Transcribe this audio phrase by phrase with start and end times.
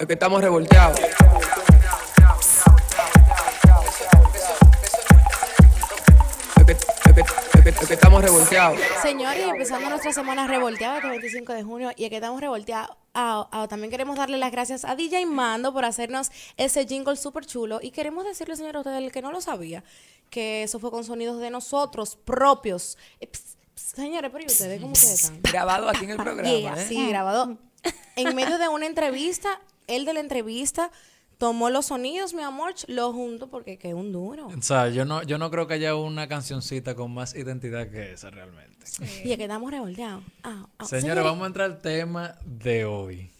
[0.00, 0.98] Es que estamos revolteados.
[6.56, 6.78] Es que, es
[7.14, 8.78] que- es que- es que estamos revolteados.
[9.02, 12.96] Señores, empezando nuestra semana revolteada este 25 de junio y es que estamos revolteados.
[13.14, 17.46] Ah, ah, también queremos darle las gracias a DJ Mando por hacernos ese jingle súper
[17.46, 19.84] chulo y queremos decirle, señor, a usted el que no lo sabía,
[20.30, 22.98] que eso fue con sonidos de nosotros propios.
[23.20, 25.40] Eh, ps, ps, señores, pero ¿y ustedes cómo ustedes están?
[25.42, 26.48] Grabado aquí en el programa.
[26.48, 26.86] Yeah, ¿eh?
[26.88, 27.56] sí, grabado.
[28.16, 30.90] En medio de una entrevista, él de la entrevista
[31.38, 34.46] tomó los sonidos, mi amor, lo junto porque que es un duro.
[34.46, 38.12] O sea, yo no, yo no creo que haya una cancioncita con más identidad que
[38.12, 38.86] esa realmente.
[39.24, 40.22] Y es que estamos revolteados.
[40.42, 43.33] Ah, ah, Señores, vamos a entrar al tema de hoy.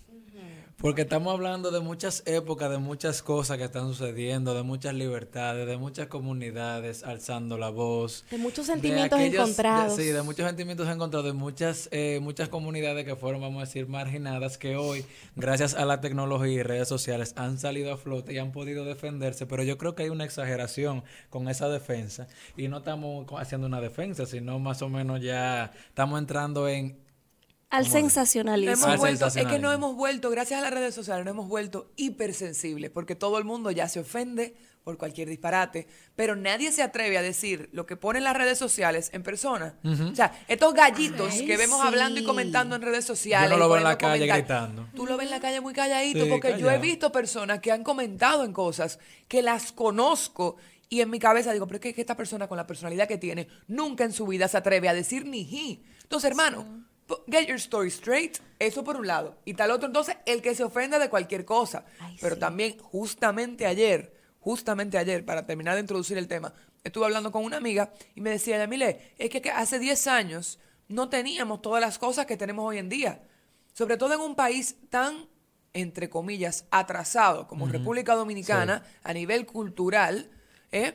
[0.78, 5.66] Porque estamos hablando de muchas épocas, de muchas cosas que están sucediendo, de muchas libertades,
[5.66, 8.24] de muchas comunidades alzando la voz.
[8.30, 9.97] De muchos de sentimientos de- encontrados.
[9.97, 13.87] sí, de muchos sentimientos encontrados, de muchas, eh, muchas comunidades que fueron, vamos a decir,
[13.88, 15.06] marginadas, que hoy,
[15.37, 19.47] gracias a la tecnología y redes sociales, han salido a flote y han podido defenderse.
[19.47, 22.27] Pero yo creo que hay una exageración con esa defensa.
[22.58, 27.02] Y no estamos haciendo una defensa, sino más o menos ya estamos entrando en
[27.75, 28.86] Al sensacionalismo.
[28.86, 31.91] hemos vuelto, es que nos hemos vuelto, gracias a las redes sociales, nos hemos vuelto
[31.97, 37.17] hipersensibles, porque todo el mundo ya se ofende por cualquier disparate, pero nadie se atreve
[37.17, 39.77] a decir lo que ponen las redes sociales en persona.
[39.83, 41.86] O sea, estos gallitos Ay, que vemos sí.
[41.86, 43.50] hablando y comentando en redes sociales.
[43.50, 44.86] Yo no lo veo en la calle gritando.
[44.95, 47.72] Tú lo ves en la calle muy calladito, Sí, porque yo he visto personas que
[47.72, 50.56] han comentado en cosas que las conozco.
[50.91, 53.48] Y en mi cabeza digo, pero es que, esta persona con la personalidad que tiene,
[53.67, 55.83] nunca en su vida se atreve a decir ni ji.
[56.02, 56.84] Entonces, hermano,
[57.27, 58.38] get your story straight.
[58.58, 59.36] Eso por un lado.
[59.44, 61.84] Y tal otro, entonces, el que se ofenda de cualquier cosa.
[62.00, 62.41] Ay, pero sí.
[62.41, 67.56] también, justamente ayer, justamente ayer, para terminar de introducir el tema, estuve hablando con una
[67.56, 71.98] amiga y me decía, Yamile, es que, que hace 10 años no teníamos todas las
[71.98, 73.22] cosas que tenemos hoy en día.
[73.72, 75.28] Sobre todo en un país tan,
[75.72, 80.30] entre comillas, atrasado como República Dominicana a nivel cultural,
[80.70, 80.94] ¿eh?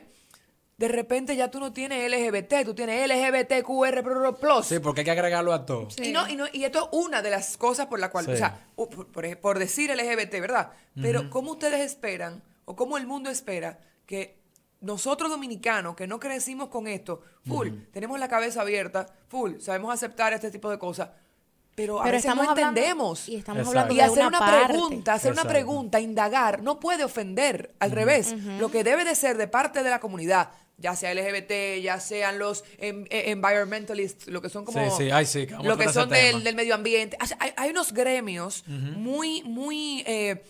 [0.80, 4.64] De repente ya tú no tienes LGBT, tú tienes LGBTQR+.
[4.64, 5.88] Sí, porque hay que agregarlo a todo.
[6.02, 8.32] Y, no, y, no, y esto es una de las cosas por la cual, Sí.
[8.32, 10.70] o sea, por, por decir LGBT, ¿verdad?
[11.00, 14.40] Pero ¿cómo ustedes esperan o cómo el mundo espera que
[14.80, 20.32] nosotros dominicanos que no crecimos con esto, full, tenemos la cabeza abierta, full, sabemos aceptar
[20.32, 21.10] este tipo de cosas,
[21.74, 23.28] pero a Pero veces estamos no hablando- entendemos.
[23.28, 23.80] y estamos Exacto.
[23.80, 24.66] hablando Y de hacer una, una, parte.
[24.72, 27.74] pregunta, hacer una pregunta, indagar, no puede ofender.
[27.80, 31.80] Al revés, lo que debe de ser de parte de la comunidad, ya sea LGBT,
[31.82, 34.82] ya sean los em- eh, environmentalists, lo que son como...
[34.96, 37.16] Sí, sí, ay, sí, que lo que son del, del medio ambiente.
[37.22, 40.02] O sea, Hay, hay unos gremios muy, muy...
[40.06, 40.42] eh,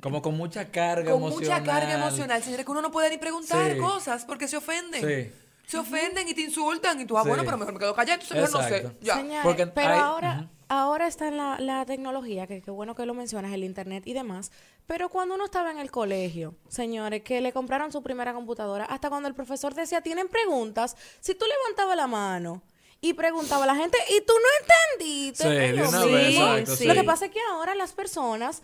[0.00, 1.60] Como con mucha carga con emocional.
[1.62, 3.78] mucha carga emocional, señores, que uno no puede ni preguntar Sí.
[3.78, 5.00] cosas porque se ofenden.
[5.00, 5.32] Sí.
[5.66, 7.28] Se ofenden y te insultan y tú, ah, Sí.
[7.28, 8.90] bueno, pero mejor me quedo callado, entonces mejor no sé.
[9.00, 9.40] Ya.
[9.42, 13.14] Porque pero hay- ahora, ahora está en la, la tecnología, que qué bueno que lo
[13.14, 14.52] mencionas, el internet y demás.
[14.86, 19.08] Pero cuando uno estaba en el colegio, señores, que le compraron su primera computadora, hasta
[19.08, 22.62] cuando el profesor decía, tienen preguntas, si tú levantabas la mano
[23.00, 25.44] y preguntaba a la gente, y tú no entendiste.
[25.44, 26.12] Sí, que de yo una sí.
[26.12, 26.86] vez, exacto, sí.
[26.86, 28.62] Lo que pasa es que ahora las personas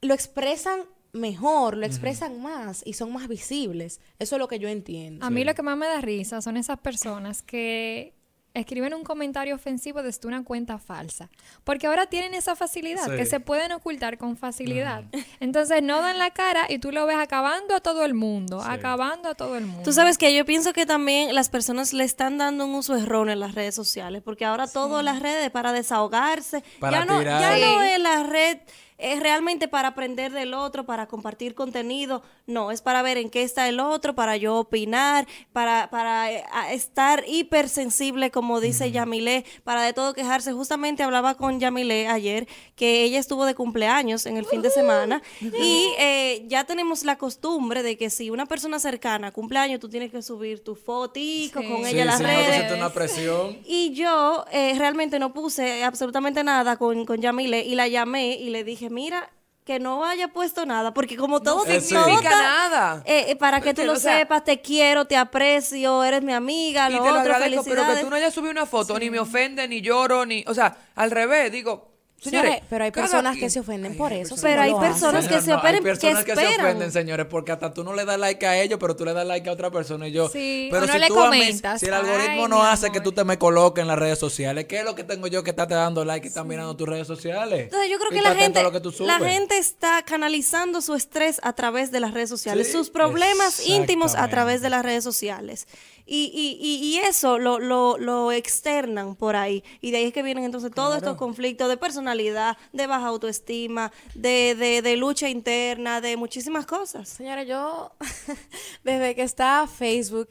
[0.00, 4.00] lo expresan mejor, lo expresan más y son más visibles.
[4.18, 5.24] Eso es lo que yo entiendo.
[5.24, 8.14] A mí lo que más me da risa son esas personas que
[8.60, 11.28] escriben un comentario ofensivo desde una cuenta falsa.
[11.64, 13.16] Porque ahora tienen esa facilidad, Sí.
[13.16, 15.04] que se pueden ocultar con facilidad.
[15.40, 19.28] Entonces no dan la cara y tú lo ves acabando a todo el mundo, acabando
[19.28, 19.82] a todo el mundo.
[19.84, 23.32] Tú sabes que yo pienso que también las personas le están dando un uso erróneo
[23.32, 27.94] en las redes sociales, porque ahora todo las redes para desahogarse, Para ya no, ya
[27.94, 28.58] es la red
[29.00, 33.42] es realmente para aprender del otro, para compartir contenido, no, es para ver en qué
[33.42, 39.82] está el otro, para yo opinar, para, para eh, estar hipersensible, como dice Yamilé, para
[39.82, 40.52] de todo quejarse.
[40.52, 42.46] Justamente hablaba con Yamilé ayer,
[42.76, 47.16] que ella estuvo de cumpleaños en el fin de semana, y eh, ya tenemos la
[47.16, 51.66] costumbre de que si una persona cercana cumpleaños, tú tienes que subir tu fotico Sí.
[51.68, 52.72] con Sí, ella a las sí, redes.
[52.72, 53.58] una presión.
[53.64, 58.50] Y yo eh, realmente no puse absolutamente nada con, con Yamile y la llamé y
[58.50, 59.30] le dije, mira,
[59.64, 63.02] que no haya puesto nada, porque como todo, todo significa nada.
[63.04, 66.32] eh, eh, para que tú lo O sea, sepas, te quiero, te aprecio, eres mi
[66.32, 68.98] amiga, y lo te lo otro, agradezco, pero que tú no hayas subido una foto,
[68.98, 70.44] ni me ofende, ni lloro, ni.
[70.46, 71.89] O sea, al revés, digo.
[72.22, 75.54] Señores, Señores, pero hay personas que se ofenden por eso, Pero hay personas que se
[75.54, 76.66] operen- hay personas que que, se esperan.
[76.66, 79.26] ofenden, señores, porque hasta tú no le das like a ellos, pero tú le das
[79.26, 80.28] like a otra persona y yo.
[80.28, 81.80] Sí, pero si le tú a mí- comentas.
[81.80, 84.66] si el algoritmo Ay, no hace que tú te me coloques en las redes sociales,
[84.66, 87.06] ¿qué es lo que tengo yo que estarte dando like y están mirando tus redes
[87.06, 87.64] sociales?
[87.64, 90.02] Entonces yo creo Y que está la gente, a lo que tú la gente está
[90.02, 94.60] canalizando su estrés a través de las redes sociales, Sí, sus problemas íntimos a través
[94.60, 95.66] de las redes sociales.
[96.06, 99.62] Y, y, y, y eso lo, lo, lo externan por ahí.
[99.80, 103.92] Y de ahí es que vienen entonces todos estos conflictos de personalidad, de baja autoestima,
[104.14, 107.08] de, de, de lucha interna, de muchísimas cosas.
[107.08, 107.92] Señora, yo,
[108.84, 110.30] desde que está Facebook,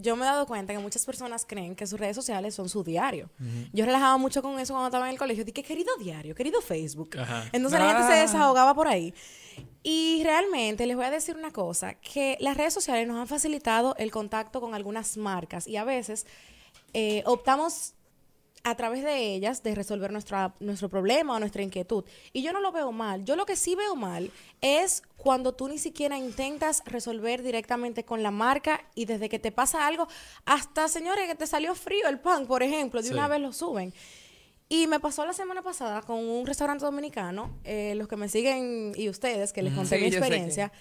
[0.00, 2.82] yo me he dado cuenta que muchas personas creen que sus redes sociales son su
[2.84, 3.28] diario.
[3.72, 5.44] Yo relajaba mucho con eso cuando estaba en el colegio.
[5.44, 7.18] Dije, querido diario, querido Facebook.
[7.18, 7.44] Ajá.
[7.52, 8.22] Entonces la gente se Ah.
[8.22, 9.12] desahogaba por ahí.
[9.82, 13.94] Y realmente les voy a decir una cosa, que las redes sociales nos han facilitado
[13.96, 16.26] el contacto con algunas marcas y a veces
[16.94, 17.94] eh, optamos
[18.64, 22.04] a través de ellas de resolver nuestra, nuestro problema o nuestra inquietud.
[22.32, 23.24] Y yo no lo veo mal.
[23.24, 28.22] Yo lo que sí veo mal es cuando tú ni siquiera intentas resolver directamente con
[28.22, 30.08] la marca y desde que te pasa algo,
[30.44, 33.14] hasta señores que te salió frío el pan, por ejemplo, de Sí.
[33.14, 33.92] una vez lo suben.
[34.70, 38.92] Y me pasó la semana pasada con un restaurante dominicano, eh, los que me siguen
[38.96, 40.72] y ustedes, que les conté Sí, mi yo que- experiencia,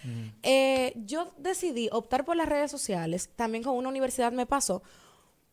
[0.43, 4.83] eh, yo decidí optar por las redes sociales, también con una universidad me pasó,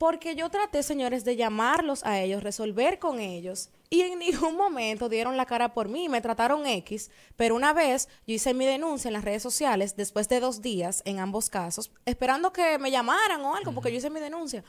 [0.05, 5.09] porque yo traté, señores, de llamarlos a ellos, resolver con ellos, y en ningún momento
[5.09, 9.09] dieron la cara por mí, me trataron X, pero una vez yo hice mi denuncia
[9.09, 13.41] en las redes sociales, después de dos días, en ambos casos, esperando que me llamaran
[13.41, 14.63] o algo, porque yo hice mi denuncia.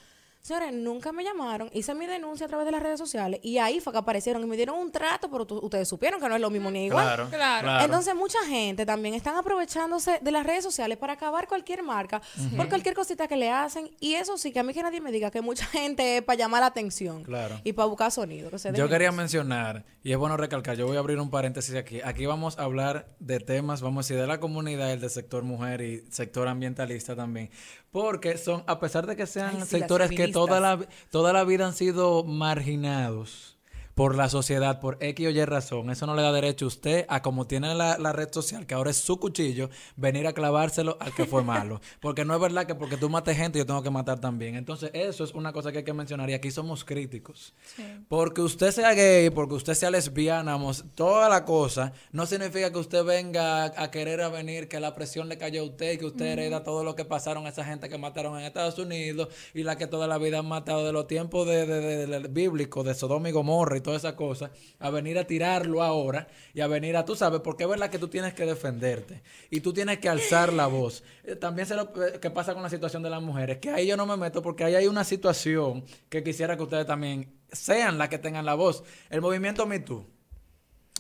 [0.45, 3.80] Señores, nunca me llamaron, hice mi denuncia a través de las redes sociales y ahí
[3.80, 6.42] fue que aparecieron y me dieron un trato, pero tú- ustedes supieron que no es
[6.42, 7.03] lo mismo ni igual.
[7.03, 7.63] Claro, Claro.
[7.63, 7.83] claro.
[7.86, 12.21] Entonces, mucha gente también están aprovechándose de las redes sociales para acabar cualquier marca
[12.56, 13.89] por cualquier cosita que le hacen.
[14.00, 16.38] Y eso sí, que a mí que nadie me diga que mucha gente es para
[16.38, 17.59] llamar la atención Claro.
[17.63, 18.51] y para buscar sonido.
[18.51, 19.18] que se Yo quería eso.
[19.18, 22.01] mencionar, y es bueno recalcar, yo voy a abrir un paréntesis aquí.
[22.03, 25.42] Aquí vamos a hablar de temas, vamos a decir, de la comunidad, el del sector
[25.44, 27.50] mujer y sector ambientalista también.
[27.89, 31.32] Porque son, a pesar de que sean Ay, sí, las sectores que toda la, toda
[31.32, 33.55] la vida han sido marginados
[33.95, 37.06] por la sociedad, por X o Y razón, eso no le da derecho a usted
[37.07, 40.97] a como tiene la, la red social, que ahora es su cuchillo, venir a clavárselo
[41.00, 41.80] al que fue malo.
[42.01, 44.56] Porque no es verdad que porque tú mates gente yo tengo que matar también.
[44.56, 47.53] Entonces eso es una cosa que hay que mencionar y aquí somos críticos.
[48.09, 52.80] Porque usted sea gay, porque usted sea lesbiana, mos- toda la cosa, no significa que
[52.80, 55.97] usted venga a, a querer a venir, que la presión le cayó a usted y
[55.97, 59.30] que usted hereda todo lo que pasaron a esa gente que mataron en Estados Unidos
[59.53, 62.27] y la que toda la vida han matado de los tiempos de, de, de- del
[62.27, 64.50] bíblico, de Sodoma y Gomorra y toda esa cosa,
[64.80, 68.00] a venir a tirarlo ahora y a venir a, tú sabes, porque es verdad que
[68.00, 69.22] tú tienes que defenderte
[69.52, 71.04] y tú tienes que alzar la voz.
[71.24, 73.96] Eh, También sé lo que pasa con la situación de las mujeres, que ahí yo
[73.96, 78.10] no me meto porque ahí hay una situación que quisiera que ustedes también sean las
[78.10, 78.84] que tengan la voz.
[79.12, 80.06] El movimiento Me Too.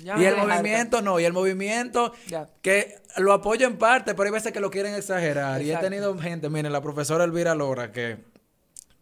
[0.03, 2.49] Ya y el movimiento no, y el movimiento Ya.
[2.61, 5.61] que lo apoyo en parte, pero hay veces que lo quieren exagerar.
[5.61, 8.17] Y he tenido gente, miren, la profesora Elvira Lora, que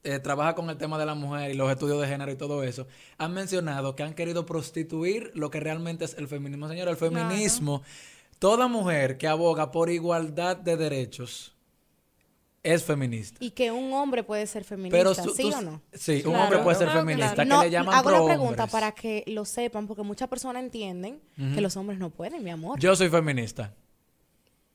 [0.03, 2.63] eh, trabaja con el tema de la mujer y los estudios de género y todo
[2.63, 6.67] eso, han mencionado que han querido prostituir lo que realmente es el feminismo.
[6.67, 7.81] Señora, el feminismo,
[8.39, 11.55] toda mujer que aboga por igualdad de derechos
[12.63, 13.37] es feminista.
[13.43, 15.81] Y que un hombre puede ser feminista, Pero ¿sí tú- o no?
[15.93, 18.37] Sí, un hombre puede ser Claro, feminista, que No, le llaman hago prohombres.
[18.37, 22.51] pregunta para que lo sepan, porque muchas personas entienden que los hombres no pueden, mi
[22.51, 22.79] amor.
[22.79, 23.73] Yo soy feminista.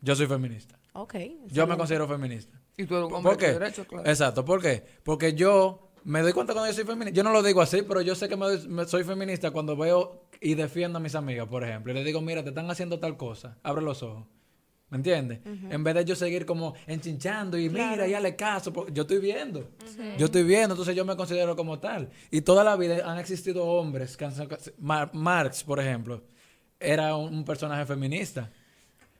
[0.00, 0.78] Yo soy feminista.
[0.92, 1.14] ok.
[1.48, 2.60] Yo me considero feminista.
[2.78, 3.84] Y tú eres un hombre ¿Por qué?
[3.86, 4.08] claro.
[4.08, 4.82] Exacto, ¿por qué?
[5.02, 7.14] Porque yo me doy cuenta cuando yo soy feminista.
[7.14, 9.76] Yo no lo digo así, pero yo sé que me doy- me- soy feminista cuando
[9.76, 11.92] veo y defiendo a mis amigas, por ejemplo.
[11.92, 13.58] Y les digo, mira, te están haciendo tal cosa.
[13.62, 14.24] Abre los ojos.
[14.90, 15.40] ¿Me entiendes?
[15.44, 18.72] En vez de yo seguir como enchinchando y mira, y hazle caso.
[18.90, 19.68] yo estoy viendo.
[20.16, 22.08] Yo estoy viendo, entonces yo me considero como tal.
[22.30, 24.32] Y toda la vida han existido hombres que han
[24.78, 26.22] Mar- Marx, por ejemplo,
[26.80, 28.50] era un, un personaje feminista.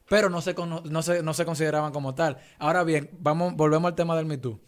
[0.09, 2.39] Pero no se, no, se, no se consideraban como tal.
[2.59, 4.59] Ahora bien, vamos, volvemos al tema del Me Too.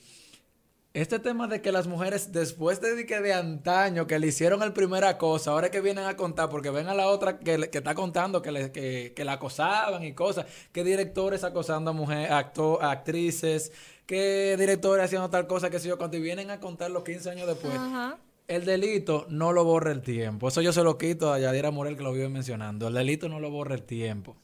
[0.93, 4.73] Este tema de que las mujeres, después de que de antaño, que le hicieron el
[4.73, 7.79] primera cosa, ahora que vienen a contar, porque ven a la otra que, le- que
[7.79, 12.33] está contando que, le- que, que la acosaban y cosas, que directores acosando a mujeres,
[12.33, 13.71] acto, actrices,
[14.05, 17.47] que directores haciendo tal cosa, que sé yo, cuando vienen a contar los 15 años
[17.47, 17.73] después.
[17.77, 18.19] Ajá.
[18.49, 20.49] El delito no lo borra el tiempo.
[20.49, 22.89] Eso yo se lo quito a Yadira Morel que lo vive mencionando.
[22.89, 24.37] El delito no lo borra el tiempo.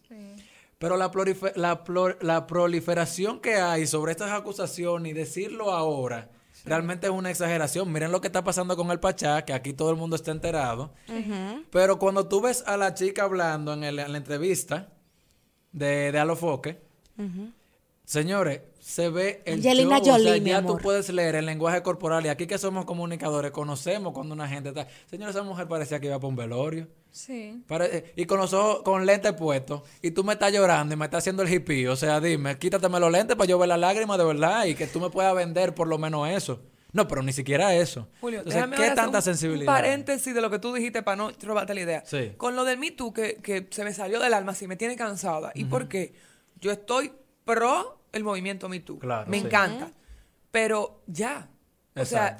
[0.78, 1.10] Pero la,
[1.54, 1.84] la,
[2.20, 6.30] la proliferación que hay sobre estas acusaciones y decirlo ahora
[6.66, 7.90] realmente es una exageración.
[7.92, 10.92] Miren lo que está pasando con el Pachá, que aquí todo el mundo está enterado.
[11.70, 14.88] Pero cuando tú ves a la chica hablando en, el- en la entrevista
[15.72, 16.80] de, de Alofoque,
[18.04, 20.82] señores, se ve el Angelina show, o sea, ya tú amor.
[20.82, 24.86] puedes leer el lenguaje corporal y aquí que somos comunicadores conocemos cuando una gente está...
[25.06, 26.88] Señora, esa mujer parecía que iba para un velorio.
[27.16, 27.62] Sí.
[27.68, 31.06] Eh, y con los ojos, con lentes puestos, y tú me estás llorando y me
[31.06, 31.88] estás haciendo el hippie.
[31.88, 34.86] O sea, dime, quítateme los lentes para yo ver las lágrimas de verdad y que
[34.86, 36.60] tú me puedas vender por lo menos eso.
[36.92, 38.08] No, pero ni siquiera eso.
[38.20, 39.72] Julio, Entonces, déjame ¿qué ahora hacer tanta un- sensibilidad?
[39.74, 42.02] Un paréntesis de lo que tú dijiste para no robarte la idea.
[42.06, 42.32] Sí.
[42.36, 44.96] Con lo del Me Too, que, que se me salió del alma, sí, me tiene
[44.96, 45.52] cansada.
[45.54, 46.14] ¿Y por qué?
[46.60, 47.12] Yo estoy
[47.44, 48.98] pro el movimiento Me Too.
[48.98, 49.46] Claro, me sí.
[49.46, 49.90] encanta.
[50.50, 51.48] Pero ya.
[51.96, 52.38] O sea,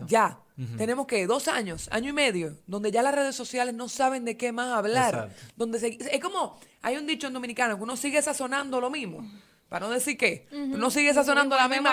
[0.56, 0.76] Ya.
[0.76, 4.36] Tenemos que dos años, año y medio, donde ya las redes sociales no saben de
[4.36, 5.14] qué más hablar.
[5.14, 5.52] Exacto.
[5.56, 9.28] Donde se- es como, hay un dicho en dominicano que uno sigue sazonando lo mismo.
[9.68, 10.46] Para no decir qué.
[10.52, 11.90] Uno sigue sazonando la misma.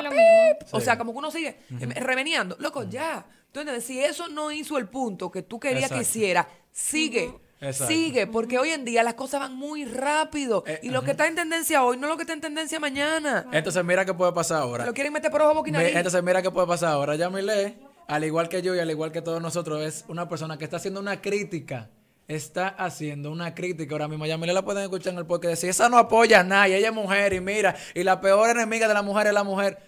[0.71, 2.55] O sea, como que uno sigue eh, reveniando.
[2.59, 3.25] Loco, ya.
[3.47, 7.33] Entonces, si eso no hizo el punto que tú querías que hiciera, sigue.
[7.59, 7.93] Exacto.
[7.93, 10.63] Sigue, porque hoy en día las cosas van muy rápido.
[10.67, 12.79] Eh, y lo que está en tendencia hoy no es lo que está en tendencia
[12.79, 13.45] mañana.
[13.51, 14.85] Entonces, mira qué puede pasar ahora.
[14.85, 15.95] Lo quieren meter por ojo, nariz.
[15.95, 17.15] Entonces, mira qué puede pasar ahora.
[17.15, 20.63] Yamile, al igual que yo y al igual que todos nosotros, es una persona que
[20.63, 21.89] está haciendo una crítica.
[22.27, 24.25] Está haciendo una crítica ahora mismo.
[24.25, 26.93] Yamile la pueden escuchar en el podcast decir, esa no apoya a nadie, ella es
[26.93, 29.79] mujer y mira, y la peor enemiga de la mujer es la mujer.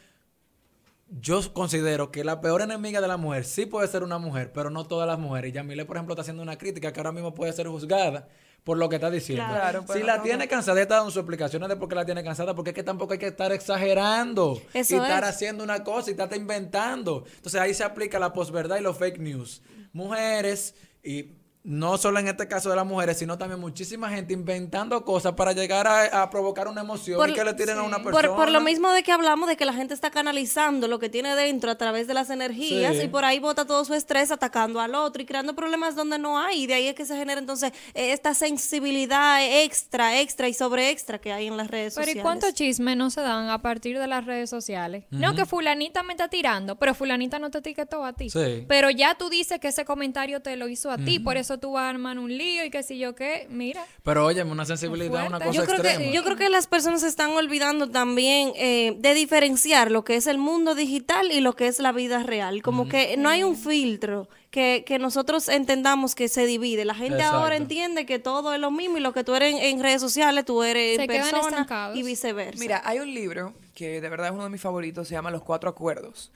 [1.22, 4.70] Yo considero que la peor enemiga de la mujer sí puede ser una mujer, pero
[4.70, 5.50] no todas las mujeres.
[5.50, 8.28] Y Yamile, por ejemplo, está haciendo una crítica que ahora mismo puede ser juzgada
[8.66, 9.46] por lo que está diciendo.
[9.48, 12.24] Claro, si la no- tiene cansada, está dando sus explicaciones de por qué la tiene
[12.24, 15.30] cansada, porque es que tampoco hay que estar exagerando Eso y estar es.
[15.30, 17.24] haciendo una cosa y estar inventando.
[17.36, 19.62] Entonces ahí se aplica la posverdad y los fake news.
[19.94, 21.30] Mujeres y
[21.66, 25.52] no solo en este caso de las mujeres, sino también muchísima gente inventando cosas para
[25.52, 28.28] llegar a, a provocar una emoción Por- y que le tiren a una persona.
[28.28, 31.10] Por, por lo mismo de que hablamos de que la gente está canalizando lo que
[31.10, 33.04] tiene dentro a través de las energías Sí.
[33.04, 36.40] y por ahí bota todo su estrés atacando al otro y creando problemas donde no
[36.40, 36.64] hay.
[36.64, 38.34] Y de ahí es que se genera entonces eh, esta
[38.70, 42.24] sensibilidad extra, extra y sobre extra que hay en las redes Pero ¿y sociales.
[42.24, 45.06] cuántos chismes no se dan a partir de las redes sociales?
[45.12, 48.30] No, que fulanita me está tirando, pero fulanita no te etiquetó a ti.
[48.30, 48.66] Sí.
[48.68, 51.72] Pero ya tú dices que ese comentario te lo hizo a ti, por eso tú
[51.74, 53.84] vas a armar un lío y que si yo qué, mira.
[54.04, 56.00] Pero óyeme, una sensibilidad, una cosa Yo creo, extrema.
[56.06, 60.16] que, yo creo que las personas se están olvidando también eh, de diferenciar lo que
[60.16, 62.62] es el mundo digital y lo que es la vida real.
[62.62, 66.86] Como que no hay un filtro que, que nosotros entendamos que se divide.
[66.86, 69.62] La gente ahora entiende que todo es lo mismo y lo que tú eres en,
[69.62, 71.98] en redes sociales, tú eres Se en quedan persona estancados.
[71.98, 72.60] y viceversa.
[72.60, 75.44] Mira, hay un libro que de verdad es uno de mis favoritos, se llama Los
[75.44, 76.32] Cuatro Acuerdos.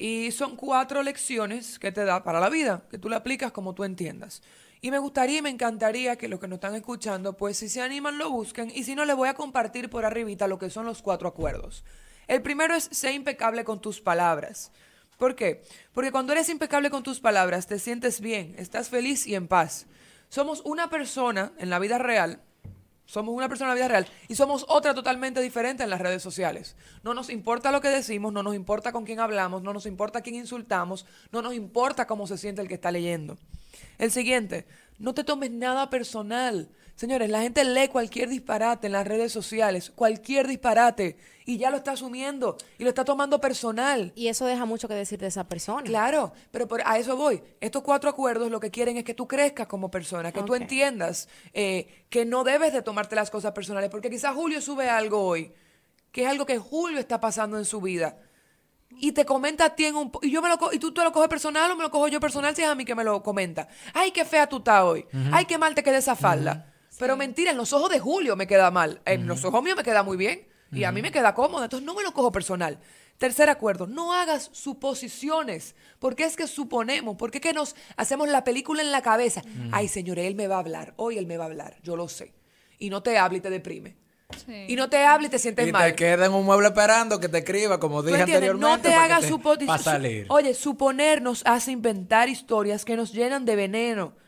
[0.00, 3.74] Y son cuatro lecciones que te da para la vida, que tú la aplicas como
[3.74, 4.40] tú entiendas.
[4.80, 7.82] Y me gustaría y me encantaría que los que nos están escuchando, pues si se
[7.82, 8.72] animan, lo busquen.
[8.74, 11.84] Y si no, les voy a compartir por arribita lo que son los cuatro acuerdos.
[12.28, 14.72] El primero es ser impecable con tus palabras.
[15.18, 15.60] ¿Por qué?
[15.92, 19.86] Porque cuando eres impecable con tus palabras, te sientes bien, estás feliz y en paz.
[20.30, 22.40] Somos una persona en la vida real
[23.10, 26.22] somos una persona en la vida real y somos otra totalmente diferente en las redes
[26.22, 26.76] sociales.
[27.02, 30.20] No nos importa lo que decimos, no nos importa con quién hablamos, no nos importa
[30.20, 33.36] quién insultamos, no nos importa cómo se siente el que está leyendo.
[33.98, 34.64] El siguiente,
[35.00, 36.68] no te tomes nada personal.
[37.00, 41.16] Señores, la gente lee cualquier disparate en las redes sociales, cualquier disparate,
[41.46, 44.12] y ya lo está asumiendo y lo está tomando personal.
[44.14, 45.82] Y eso deja mucho que decir de esa persona.
[45.84, 47.42] Claro, pero por- a eso voy.
[47.58, 51.30] Estos cuatro acuerdos lo que quieren es que tú crezcas como persona, que tú entiendas
[51.54, 55.54] eh, que no debes de tomarte las cosas personales, porque quizás Julio sube algo hoy,
[56.12, 58.18] que es algo que Julio está pasando en su vida.
[58.98, 60.12] Y te comenta a ti en un...
[60.20, 62.08] Y, yo me lo co- y tú te lo coges personal o me lo cojo
[62.08, 63.68] yo personal si es a mí que me lo comenta.
[63.94, 65.06] Ay, qué fea tú estás hoy.
[65.32, 66.69] Ay, qué mal te queda esa falda.
[67.00, 69.00] Pero mentira, en los ojos de Julio me queda mal.
[69.06, 70.46] En los ojos míos me queda muy bien.
[70.70, 71.64] Y a mí me queda cómodo.
[71.64, 72.78] Entonces no me lo cojo personal.
[73.16, 75.74] Tercer acuerdo, no hagas suposiciones.
[75.98, 79.40] Porque es que suponemos, porque es que nos hacemos la película en la cabeza.
[79.72, 80.92] Ay, señores, él me va a hablar.
[80.96, 81.78] Hoy él me va a hablar.
[81.82, 82.34] Yo lo sé.
[82.78, 83.96] Y no te habla y te deprime.
[84.46, 84.66] Sí.
[84.68, 85.90] Y no te habla y te sientes y mal.
[85.90, 88.50] te queda en un mueble esperando que te escriba, como ¿Tú dije entiendes?
[88.50, 88.88] anteriormente.
[88.88, 89.24] No te hagas
[89.66, 90.26] para salir.
[90.28, 94.19] Oye, suponer nos hace inventar historias que nos llenan de veneno.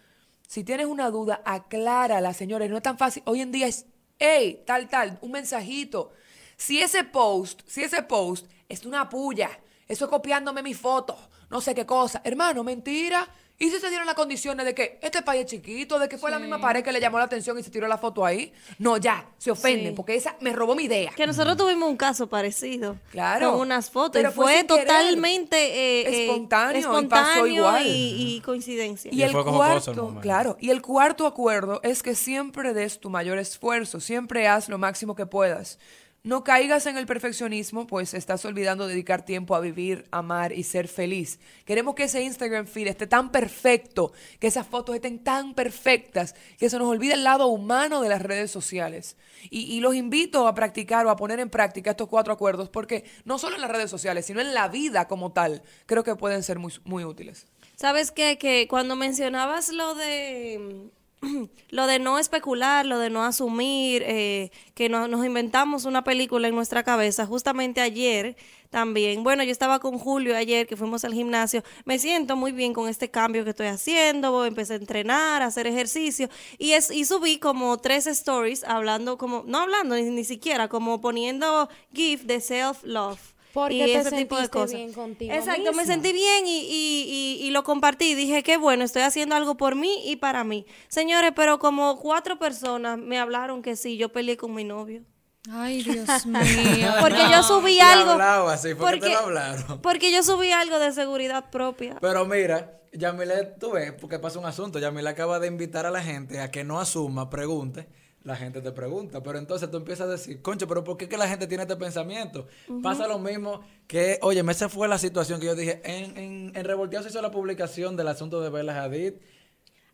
[0.52, 2.68] Si tienes una duda, aclárala, señores.
[2.68, 3.22] No es tan fácil.
[3.24, 3.86] Hoy en día es,
[4.18, 6.12] hey, tal, tal, un mensajito.
[6.58, 9.48] Si ese post, si ese post es una puya,
[9.88, 11.16] eso es copiándome mi foto,
[11.48, 12.20] no sé qué cosa.
[12.22, 13.26] Hermano, mentira.
[13.58, 16.32] ¿Y si se dieron las condiciones de que este país es chiquito, de que fue
[16.32, 18.52] la misma pared que le llamó la atención y se tiró la foto ahí?
[18.78, 19.94] No, ya, se ofenden, Sí.
[19.96, 21.12] porque esa me robó mi idea.
[21.14, 22.96] Que nosotros tuvimos un caso parecido.
[23.12, 23.52] Claro.
[23.52, 24.12] Con unas fotos.
[24.14, 27.86] Pero y fue totalmente eh, eh, Espontáneo, y pasó espontáneo igual.
[27.86, 29.10] y, y coincidencia.
[29.12, 32.14] Y, Y el fue como cosa el cuarto, claro, y el cuarto acuerdo es que
[32.16, 35.78] siempre des tu mayor esfuerzo, siempre haz lo máximo que puedas.
[36.24, 40.86] No caigas en el perfeccionismo, pues estás olvidando dedicar tiempo a vivir, amar y ser
[40.86, 41.40] feliz.
[41.64, 46.70] Queremos que ese Instagram feed esté tan perfecto, que esas fotos estén tan perfectas, que
[46.70, 49.16] se nos olvide el lado humano de las redes sociales.
[49.50, 53.36] Y, los invito a practicar o a poner en práctica estos cuatro acuerdos, porque no
[53.36, 56.60] solo en las redes sociales, sino en la vida como tal, creo que pueden ser
[56.60, 57.48] muy, muy útiles.
[57.74, 58.38] ¿Sabes qué?
[58.38, 60.88] Que cuando mencionabas lo de
[61.70, 66.48] lo de no especular, lo de no asumir, eh, que no- nos inventamos una película
[66.48, 68.36] en nuestra cabeza, justamente ayer
[68.70, 72.72] también, bueno, yo estaba con Julio ayer que fuimos al gimnasio, me siento muy bien
[72.72, 76.28] con este cambio que estoy haciendo, empecé a entrenar, a hacer ejercicio.
[76.58, 81.00] Y, es, y subí como tres stories hablando como, no hablando ni, ni siquiera, como
[81.00, 83.20] poniendo GIF de self-love.
[83.52, 84.72] Porque y te ese tipo de cosas.
[84.72, 88.14] bien contigo Exacto, me sentí bien y, y, y, y lo compartí.
[88.14, 90.66] Dije que bueno, estoy haciendo algo por mí y para mí.
[90.88, 95.02] Señores, pero como cuatro personas me hablaron que sí, yo peleé con mi novio.
[95.50, 96.92] Ay, Dios mío.
[97.00, 98.12] Porque yo subí algo.
[98.12, 99.80] hablaba así, ¿por qué te lo hablaron?
[99.82, 101.96] Porque yo subí algo de seguridad propia.
[102.00, 104.78] Pero mira, Yamile, tú ves, porque pasa un asunto.
[104.78, 107.88] Yamile acaba de invitar a la gente a que no asuma, pregunte.
[108.24, 111.16] La gente te pregunta, pero entonces tú empiezas a decir, concho, pero ¿por qué que
[111.16, 112.46] la gente tiene este pensamiento?
[112.82, 115.80] Pasa lo mismo que, oye, esa fue la situación que yo dije.
[115.84, 119.14] En, en, en Revolteado se hizo la publicación del asunto de Bella Hadid.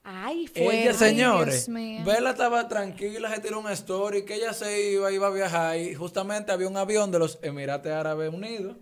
[0.05, 0.95] Ay, Ella, fuerte.
[0.95, 1.69] señores.
[1.69, 5.95] Bella estaba tranquila, se tiró una story que ella se iba, iba a viajar y
[5.95, 8.77] justamente había un avión de los Emiratos Árabes Unidos.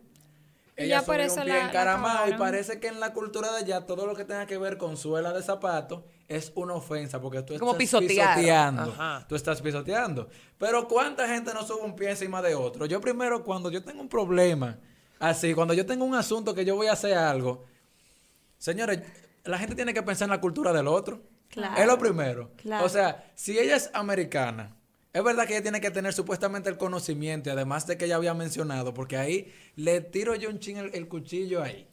[0.77, 2.39] Y Ella subió un pie la- la encaramado y acabaron.
[2.39, 5.33] parece que en la cultura de allá todo lo que tenga que ver con suela
[5.33, 8.35] de zapatos es una ofensa porque tú Como estás pisotear.
[8.37, 8.83] pisoteando.
[8.83, 9.27] Ajá.
[9.29, 10.29] Tú estás pisoteando.
[10.59, 12.87] Pero ¿cuánta gente no sube un pie encima de otro?
[12.87, 14.79] Yo primero, cuando yo tengo un problema,
[15.21, 17.65] así, cuando yo tengo un asunto que yo voy a hacer algo,
[18.59, 19.01] señores,
[19.45, 21.23] la gente tiene que pensar en la cultura del otro.
[21.49, 21.81] Claro.
[21.81, 22.51] Es lo primero.
[22.57, 22.85] Claro.
[22.85, 24.75] O sea, si ella es americana,
[25.13, 28.17] es verdad que ella tiene que tener supuestamente el conocimiento, y además de que ella
[28.17, 31.89] había mencionado, porque ahí le tiro yo un ching el, el cuchillo ahí.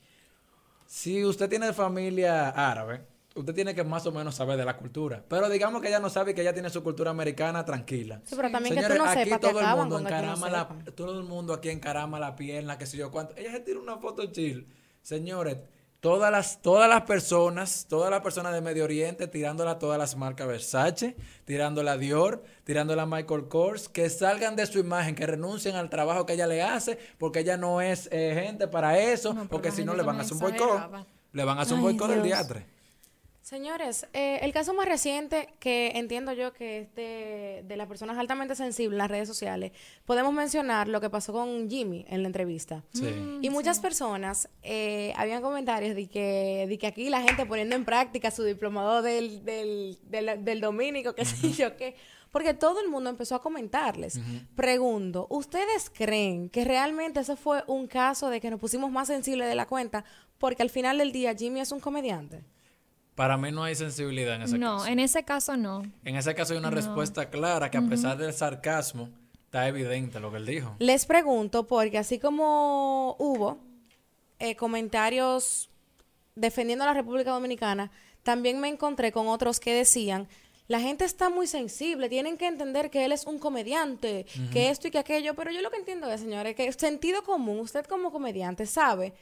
[0.87, 5.23] Si usted tiene familia árabe, usted tiene que más o menos saber de la cultura.
[5.27, 8.21] Pero digamos que ella no sabe y que ella tiene su cultura americana tranquila.
[8.23, 10.09] Sí, pero también que tú Señores, no aquí sepas, te todo el mundo que tú
[10.09, 13.35] no encarama la, todo el mundo aquí encarama la pierna, qué sé yo cuánto.
[13.37, 14.67] Ella se tira una foto chill.
[15.01, 15.57] Señores,
[16.03, 20.17] todas las, todas las personas, todas las personas de Medio Oriente tirándola a todas las
[20.17, 25.25] marcas Versace, tirándola a Dior, tirándola a Michael Kors, que salgan de su imagen, que
[25.25, 29.33] renuncien al trabajo que ella le hace, porque ella no es eh, gente para eso,
[29.33, 31.07] No, porque si no le van a hacer un boicot.
[31.31, 32.37] Le van a hacer un boicot del Dios.
[32.37, 32.72] diatre.
[33.43, 38.17] Señores, eh, el caso más reciente que entiendo yo que es de, de las personas
[38.17, 39.73] altamente sensibles en las redes sociales,
[40.05, 42.85] podemos mencionar lo que pasó con Jimmy en la entrevista.
[42.93, 43.13] Sí.
[43.41, 47.83] Y muchas personas eh, habían comentarios de que, de que aquí la gente poniendo en
[47.83, 51.97] práctica su diplomado del, del, del, del dominico, qué sé yo qué.
[52.31, 54.21] Porque todo el mundo empezó a comentarles.
[54.55, 59.49] Pregunto, ¿ustedes creen que realmente eso fue un caso de que nos pusimos más sensibles
[59.49, 60.05] de la cuenta?
[60.37, 62.45] Porque al final del día Jimmy es un comediante.
[63.15, 64.87] Para mí no hay sensibilidad en ese No, caso.
[64.89, 65.83] en ese caso no.
[66.03, 69.09] En ese caso hay una respuesta clara que a pesar del sarcasmo,
[69.45, 70.75] está evidente lo que él dijo.
[70.79, 73.59] Les pregunto porque así como hubo
[74.39, 75.69] eh, comentarios
[76.35, 77.91] defendiendo a la República Dominicana,
[78.23, 80.27] también me encontré con otros que decían,
[80.67, 84.87] la gente está muy sensible, tienen que entender que él es un comediante, que esto
[84.87, 88.11] y que aquello, pero yo lo que entiendo es, señores, que sentido común, usted como
[88.11, 89.13] comediante sabe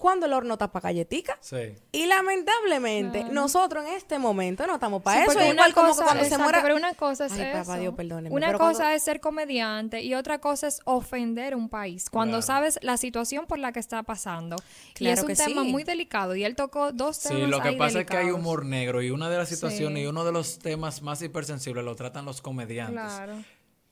[0.00, 1.36] cuándo el horno tapa galletica.
[1.40, 1.74] Sí.
[1.92, 5.32] Y lamentablemente, nosotros en este momento no estamos para Sí, eso.
[5.40, 6.62] Igual una como que cuando se muera.
[6.62, 7.58] Pero una cosa es Ay, eso.
[7.58, 11.54] papá Dios, perdóneme, Una pero cosa cuando- es ser comediante y otra cosa es ofender
[11.54, 12.08] un país.
[12.10, 12.42] Cuando Claro.
[12.46, 14.56] sabes la situación por la que está pasando.
[14.90, 15.68] y Claro es un que tema sí.
[15.70, 16.34] muy delicado.
[16.34, 19.02] Y él tocó dos temas Sí, lo que ahí pasa es que hay humor negro
[19.02, 20.04] y una de las situaciones Sí.
[20.04, 22.94] y uno de los temas más hipersensibles lo tratan los comediantes.
[23.02, 23.34] Claro.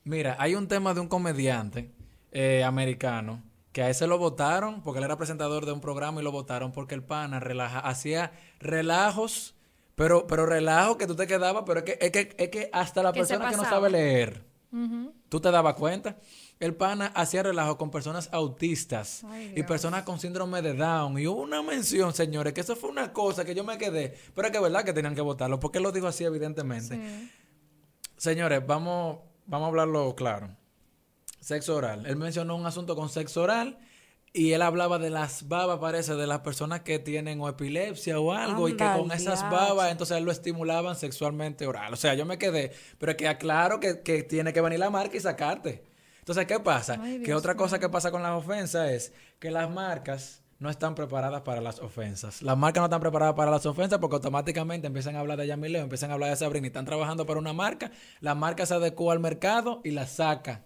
[0.03, 1.91] Mira, hay un tema de un comediante
[2.31, 6.23] eh, americano que a ese lo votaron porque él era presentador de un programa y
[6.23, 9.55] lo votaron porque el pana relaja, hacía relajos,
[9.95, 13.03] pero, pero relajos que tú te quedabas, pero es que, es que, es que hasta
[13.03, 14.45] la persona que no sabe leer,
[15.29, 16.17] tú te dabas cuenta.
[16.59, 21.17] El pana hacía relajo con personas autistas Ay, y personas con síndrome de Down.
[21.17, 24.17] Y hubo una mención, señores, que eso fue una cosa que yo me quedé.
[24.35, 25.57] Pero es que es verdad que tenían que votarlo.
[25.59, 26.95] porque él lo dijo así, evidentemente?
[26.95, 27.31] Sí.
[28.17, 30.58] Señores, vamos, vamos a hablarlo claro.
[31.39, 32.05] Sexo oral.
[32.05, 33.79] Él mencionó un asunto con sexo oral
[34.31, 38.31] y él hablaba de las babas, parece, de las personas que tienen o epilepsia o
[38.31, 41.93] algo y que con esas babas entonces él lo estimulaban sexualmente oral.
[41.93, 44.89] O sea, yo me quedé, pero es que aclaro que, que tiene que venir la
[44.89, 45.83] marca y sacarte.
[46.19, 46.99] Entonces, ¿qué pasa?
[47.01, 50.93] Ay, que otra cosa que pasa con las ofensas es que las marcas no están
[50.93, 52.43] preparadas para las ofensas.
[52.43, 55.81] Las marcas no están preparadas para las ofensas porque automáticamente empiezan a hablar de Yamileo,
[55.81, 57.91] empiezan a hablar de Sabrina y están trabajando para una marca.
[58.19, 60.65] La marca se adecua al mercado y la saca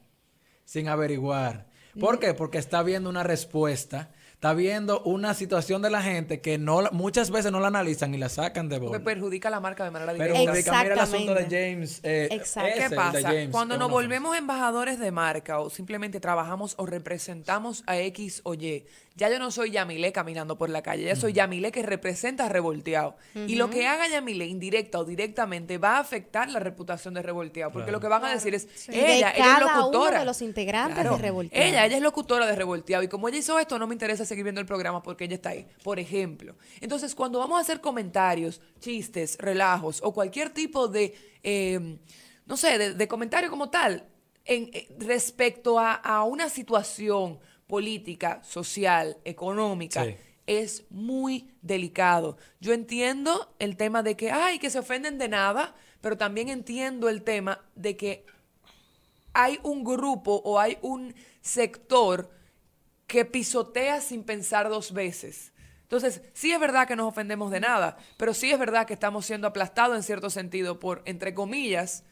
[0.65, 1.67] sin averiguar.
[1.99, 2.33] ¿Por qué?
[2.33, 7.29] Porque está viendo una respuesta, está viendo una situación de la gente que no muchas
[7.29, 9.03] veces no la analizan y la sacan de Porque bola.
[9.03, 10.39] perjudica a la marca de manera directa.
[10.39, 11.43] Federica, mira el asunto de.
[11.43, 11.99] James.
[12.01, 12.69] eh, Exacto.
[12.69, 13.21] ese, ¿Qué de pasa?
[13.21, 18.55] James, Cuando nos volvemos embajadores de marca o simplemente trabajamos o representamos a X o
[18.55, 22.45] Y, ya yo no soy Yamile caminando por la calle, ya soy Yamile que representa
[22.45, 23.15] a Revolteado.
[23.47, 27.71] Y lo que haga Yamile, indirecta o directamente, va a afectar la reputación de Revolteado,
[27.71, 30.19] porque lo que van a decir es, Y de ella, ella es cada uno locutora.
[30.19, 31.65] de los integrantes de Revolteado.
[31.67, 34.43] Ella, ella es locutora de Revolteado y como ella hizo esto, no me interesa seguir
[34.43, 36.55] viendo el programa porque ella está ahí, por ejemplo.
[36.81, 41.97] Entonces, cuando vamos a hacer comentarios, chistes, relajos o cualquier tipo de, eh,
[42.47, 44.07] no sé, de, de comentario como tal,
[44.45, 47.39] en, eh, respecto a, a una situación
[47.73, 50.15] política, social, económica, Sí.
[50.45, 52.37] es muy delicado.
[52.59, 57.09] Yo entiendo el tema de que, ay, que se ofenden de nada, pero también entiendo
[57.09, 58.25] el tema de que
[59.33, 62.29] hay un grupo o hay un sector
[63.07, 65.51] que pisotea sin pensar dos veces.
[65.81, 69.25] Entonces, sí es verdad que nos ofendemos de nada, pero sí es verdad que estamos
[69.25, 72.03] siendo aplastados en cierto sentido por, entre comillas,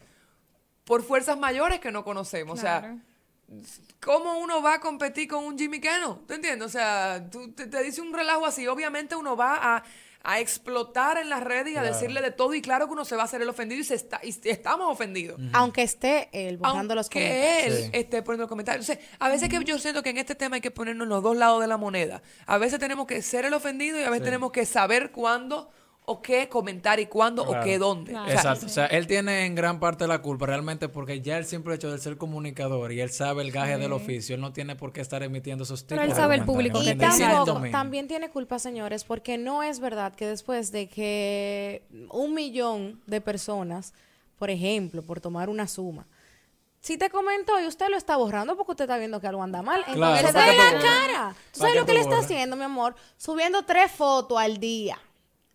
[0.86, 2.58] por fuerzas mayores que no conocemos.
[2.58, 2.98] O sea,
[4.04, 6.26] ¿cómo uno va a competir con un Jimmy Kimmel?
[6.28, 6.66] ¿Te entiendes?
[6.66, 9.84] O sea, tú te, te dice un relajo así, obviamente uno va a,
[10.24, 11.96] a explotar en las redes y a Claro.
[11.96, 13.96] decirle de todo y claro que uno se va a hacer el ofendido y, se
[13.96, 17.42] está, y estamos ofendidos Aunque esté él borrando los comentarios.
[17.54, 17.90] que él Sí.
[17.94, 18.86] esté poniendo comentarios.
[18.90, 21.22] O sea, a veces que yo siento que en este tema hay que ponernos los
[21.24, 22.22] dos lados de la moneda.
[22.46, 24.26] A veces tenemos que ser el ofendido y a veces Sí.
[24.26, 25.72] tenemos que saber cuándo
[26.06, 27.64] o qué comentar y cuándo o Claro.
[27.64, 28.12] qué dónde.
[28.12, 28.30] Claro.
[28.32, 31.76] Exacto, o sea, él tiene en gran parte la culpa realmente porque ya el simple
[31.76, 34.92] hecho de ser comunicador y él sabe el gaje del oficio, él no tiene por
[34.92, 38.08] qué estar emitiendo esos Pero tipos él de sabe el público Y Él tampoco, también
[38.08, 43.94] tiene culpa, señores, porque no es verdad que después de que un millón de personas,
[44.40, 46.08] por ejemplo, por tomar una suma,
[46.82, 49.62] si te comentó y usted lo está borrando porque usted está viendo que algo anda
[49.62, 51.36] mal, Claro, entonces ¿para da qué la cara.
[51.54, 52.96] ¿Tú ¿Para sabes lo que le está haciendo, mi amor?
[53.18, 54.98] Subiendo tres fotos al día.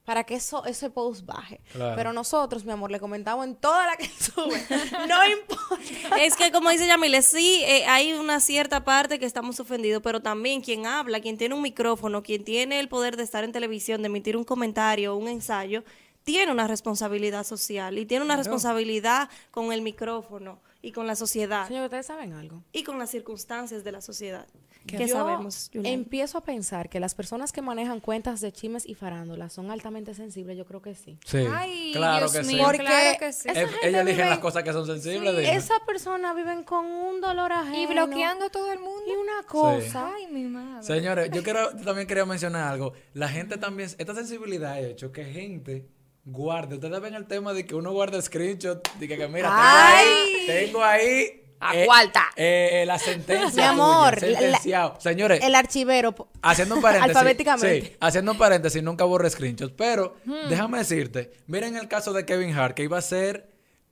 [0.06, 1.60] Para que eso, ese post baje.
[1.72, 1.96] Claro.
[1.96, 4.62] Pero nosotros, mi amor, le comentamos en toda la que sube.
[5.08, 6.16] No importa.
[6.22, 10.22] Es que como dice Yamile, sí, eh, hay una cierta parte que estamos ofendidos, pero
[10.22, 14.00] también quien habla, quien tiene un micrófono, quien tiene el poder de estar en televisión,
[14.00, 15.82] de emitir un comentario, un ensayo,
[16.26, 21.68] tiene una responsabilidad social y tiene una responsabilidad con el micrófono y con la sociedad
[21.68, 22.64] Señor, ¿ustedes saben algo?
[22.72, 24.44] y con las circunstancias de la sociedad.
[24.86, 25.92] ¿Qué, Yo sabemos, Julián?
[25.94, 30.14] empiezo a pensar que las personas que manejan cuentas de chimes y farándulas son altamente
[30.14, 30.56] sensibles.
[30.56, 31.18] Yo creo que sí.
[31.24, 32.54] Sí, Ay, claro Dios que sí.
[32.54, 33.48] mío, Porque claro que sí.
[33.48, 35.34] esa gente Ellos eligen vive- las cosas que son sensibles.
[35.34, 35.56] Sí, dime.
[35.56, 37.82] esa persona viven con un dolor ajeno.
[37.82, 39.02] Y bloqueando a todo el mundo.
[39.08, 40.12] Y una cosa.
[40.14, 40.84] Ay, mi madre.
[40.84, 42.92] Señores, yo quiero, también quería mencionar algo.
[43.12, 45.88] La gente también, esta sensibilidad ha hecho que gente
[46.26, 46.74] guarde.
[46.74, 50.04] Ustedes ven el tema de que uno guarda screenshot, de que, que mira, Ay.
[50.46, 51.42] tengo ahí, tengo ahí.
[51.58, 52.22] A eh, cuarta.
[52.36, 53.62] eh, eh, la sentencia.
[53.62, 55.00] Mi amor, tuya, la- sentenciado.
[55.00, 56.14] Señores, El archivero.
[56.42, 57.16] Haciendo un paréntesis.
[57.16, 57.80] Alfabéticamente.
[57.86, 59.72] Sí, haciendo un paréntesis, nunca borré screenshots.
[59.74, 60.50] Pero Hmm.
[60.50, 63.48] déjame decirte, miren el caso de Kevin Hart, que iba a ser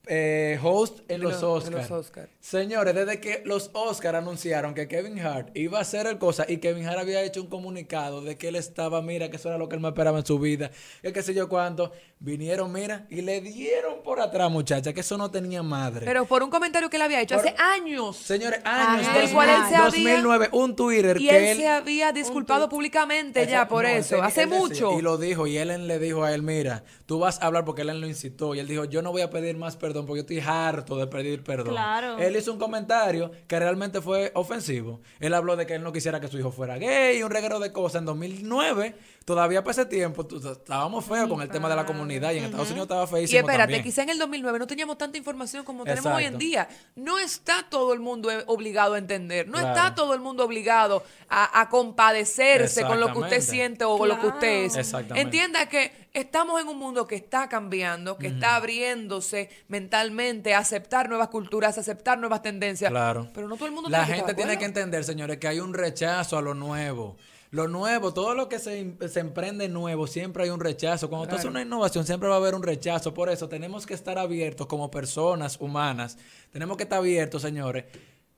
[0.07, 1.91] eh, host en los, los- en Oscars.
[1.91, 2.29] los Oscar.
[2.41, 6.59] Señores, desde que los Oscars anunciaron que Kevin Hart iba a hacer el cosa y
[6.59, 9.69] Kevin Hart había hecho un comunicado de que él estaba, mira, que eso era lo
[9.69, 10.71] que él me esperaba en su vida,
[11.03, 15.17] que qué sé yo cuánto, vinieron, mira, y le dieron por atrás, muchacha, que eso
[15.17, 16.05] no tenía madre.
[16.05, 18.17] Pero por un comentario que él había hecho Por- hace años.
[18.17, 21.57] Señores, años, Ay, del cual él se había- 2009, un Twitter Y que él, él...
[21.57, 24.99] se había disculpado públicamente ya por no, eso, hace él decía- mucho.
[24.99, 27.83] Y lo dijo, y Ellen le dijo a él, mira, tú vas a hablar porque
[27.83, 28.55] Ellen lo incitó.
[28.55, 31.07] Y él dijo, yo no voy a pedir más perdón porque yo estoy harto de
[31.07, 31.75] pedir perdón.
[31.75, 32.19] Claro.
[32.19, 35.01] Él hizo un comentario que realmente fue ofensivo.
[35.21, 37.73] Él habló de que él no quisiera que su hijo fuera gay, un reguero de
[37.73, 38.01] cosas.
[38.01, 42.39] En 2009, todavía para ese tiempo, estábamos feos con el tema de la comunidad y
[42.39, 43.83] en Estados Unidos estaba Y feísimo espérate, también.
[43.83, 46.69] quizá en el 2009 no teníamos tanta información como tenemos hoy en día.
[46.97, 49.49] No está todo el mundo eh, obligado a entender.
[49.49, 53.99] No está todo el mundo obligado a, a compadecerse con lo que usted siente o
[53.99, 54.95] con lo que usted es.
[55.15, 61.09] Entienda que estamos en un mundo que está cambiando, que está abriéndose mentalmente a aceptar
[61.09, 62.91] nuevas culturas, a aceptar nuevas tendencias.
[62.91, 63.29] Claro.
[63.35, 65.75] Pero no todo el mundo La tiene gente tiene que entender, señores, que hay un
[65.75, 67.17] rechazo a lo nuevo.
[67.51, 71.09] Lo nuevo, todo lo que se, se emprende nuevo, siempre hay un rechazo.
[71.09, 73.15] Cuando tú haces una innovación, siempre va a haber un rechazo.
[73.15, 76.17] Por eso tenemos que estar abiertos como personas humanas.
[76.51, 77.85] Tenemos que estar abiertos, señores,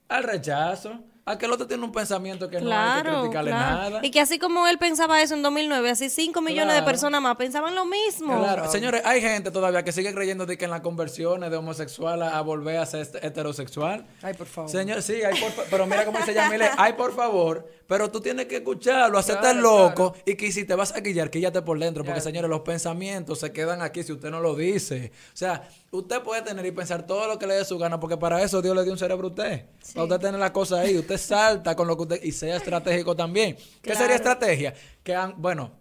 [0.08, 3.90] al rechazo, a que el otro tiene un pensamiento que no hay que criticarle claro.
[3.90, 4.00] nada.
[4.06, 7.34] Y que así como él pensaba eso en 2009, así 5 millones de personas más
[7.34, 8.38] pensaban lo mismo.
[8.38, 12.22] Claro, señores, hay gente todavía que sigue creyendo de que en las conversiones de homosexual
[12.22, 14.06] a, a volver a ser este- heterosexual.
[14.22, 14.70] Ay, por favor.
[14.70, 18.46] Señor, sí, hay por, pero mira cómo dice Yamile, ay por favor, pero tú tienes
[18.46, 22.20] que escucharlo, hacerte loco y que si te vas a guillar, quíllate por dentro, porque
[22.20, 25.10] señores, los pensamientos se quedan aquí si usted no lo dice.
[25.34, 28.16] O sea, usted puede tener y pensar todo lo que le dé su gana, porque
[28.16, 29.66] para eso Dios le dio un cerebro a usted.
[29.94, 33.14] Para usted tener la cosa ahí, usted salta con lo que usted y sea estratégico
[33.16, 33.56] también.
[33.82, 34.74] ¿Qué sería estrategia?
[35.02, 35.72] Que bueno,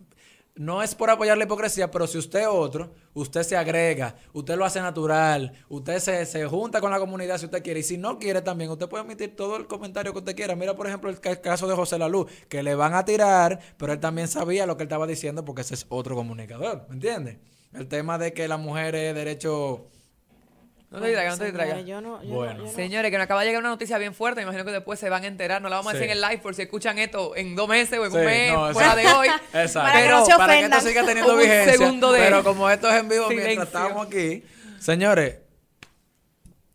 [0.57, 4.55] no es por apoyar la hipocresía, pero si usted es otro, usted se agrega, usted
[4.55, 7.81] lo hace natural, usted se, se junta con la comunidad si usted quiere.
[7.81, 10.55] Y si no quiere también, usted puede emitir todo el comentario que usted quiera.
[10.55, 13.91] Mira, por ejemplo, el ca- caso de José Laluz, que le van a tirar, pero
[13.91, 17.39] él también sabía lo que él estaba diciendo porque ese es otro comunicador, ¿me entiende?
[17.73, 19.87] El tema de que la mujer es derecho...
[20.91, 21.77] No te distraigas, no te distraigas.
[21.77, 22.57] Señores, yo no- yo no- Bueno.
[22.59, 24.71] yo no- Señores, que nos acaba de llegar una noticia bien fuerte, me imagino que
[24.71, 26.61] después se van a enterar, no la vamos a decir en el live por si
[26.61, 29.27] escuchan esto en dos meses o en Sí, un mes, no, fuera de hoy.
[29.53, 29.79] Exacto.
[29.81, 31.73] Para que Pero no se para que esto siga teniendo Un vigencia.
[31.73, 33.45] segundo de pero como esto es en vivo silencio.
[33.55, 34.43] mientras estamos aquí,
[34.79, 35.35] señores,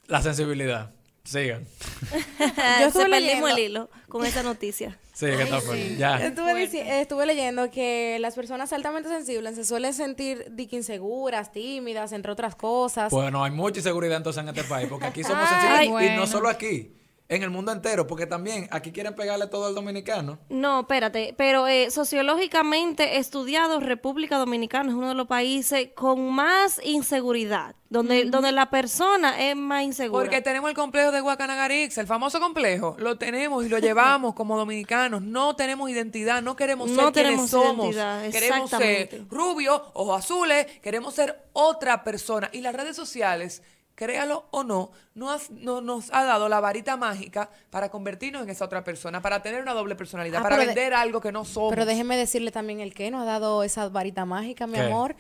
[0.07, 0.91] la sensibilidad.
[1.25, 1.65] Sigan.
[2.81, 4.99] Yo estuve Se perdimos el hilo con esa noticia.
[5.21, 5.97] Sí, que está fuerte.
[5.99, 6.17] Ya.
[6.17, 12.13] Estuve, dici- estuve leyendo que las personas altamente sensibles se suelen sentir que inseguras, tímidas,
[12.13, 13.13] entre otras cosas.
[13.13, 16.17] Bueno, hay mucha inseguridad entonces en este país, porque aquí somos Ay, sensibles y bueno.
[16.23, 16.91] no solo aquí,
[17.31, 20.41] en el mundo entero, porque también aquí quieren pegarle todo al dominicano.
[20.49, 26.81] No, espérate, pero eh, sociológicamente estudiado, República Dominicana es uno de los países con más
[26.85, 30.25] inseguridad, donde, donde la persona es más insegura.
[30.25, 32.97] Porque tenemos el complejo de Guacanagarix, el famoso complejo.
[32.99, 35.23] Lo tenemos y lo llevamos como dominicanos.
[35.23, 37.87] No tenemos identidad, no queremos ser No quienes tenemos somos.
[37.95, 42.51] identidad, Queremos ser rubios, ojos azules, queremos ser otra persona.
[42.53, 43.63] Y las redes sociales,
[44.01, 48.49] créalo o no, no has- no- nos ha dado la varita mágica para convertirnos en
[48.49, 51.45] esa otra persona, para tener una doble personalidad, Ah, para de- vender algo que no
[51.45, 51.69] somos.
[51.69, 54.81] Pero déjeme decirle también el que nos ha dado esa varita mágica, mi ¿Qué?
[54.87, 55.17] amor.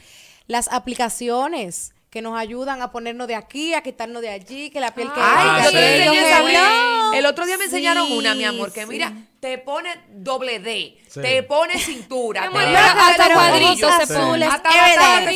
[0.46, 4.94] Las aplicaciones que nos ayudan a ponernos de aquí, a quitarnos de allí, que la
[4.94, 5.20] piel que...
[5.20, 5.76] Ay, Ah, yo sí.
[5.76, 8.86] te enseñé que esa el otro día me enseñaron Sí, una, mi amor, que sí.
[8.88, 11.20] mira, te pone doble D, Sí.
[11.22, 14.42] te pone cintura, te pone hasta cuadritos se ponen.
[14.48, 14.70] hasta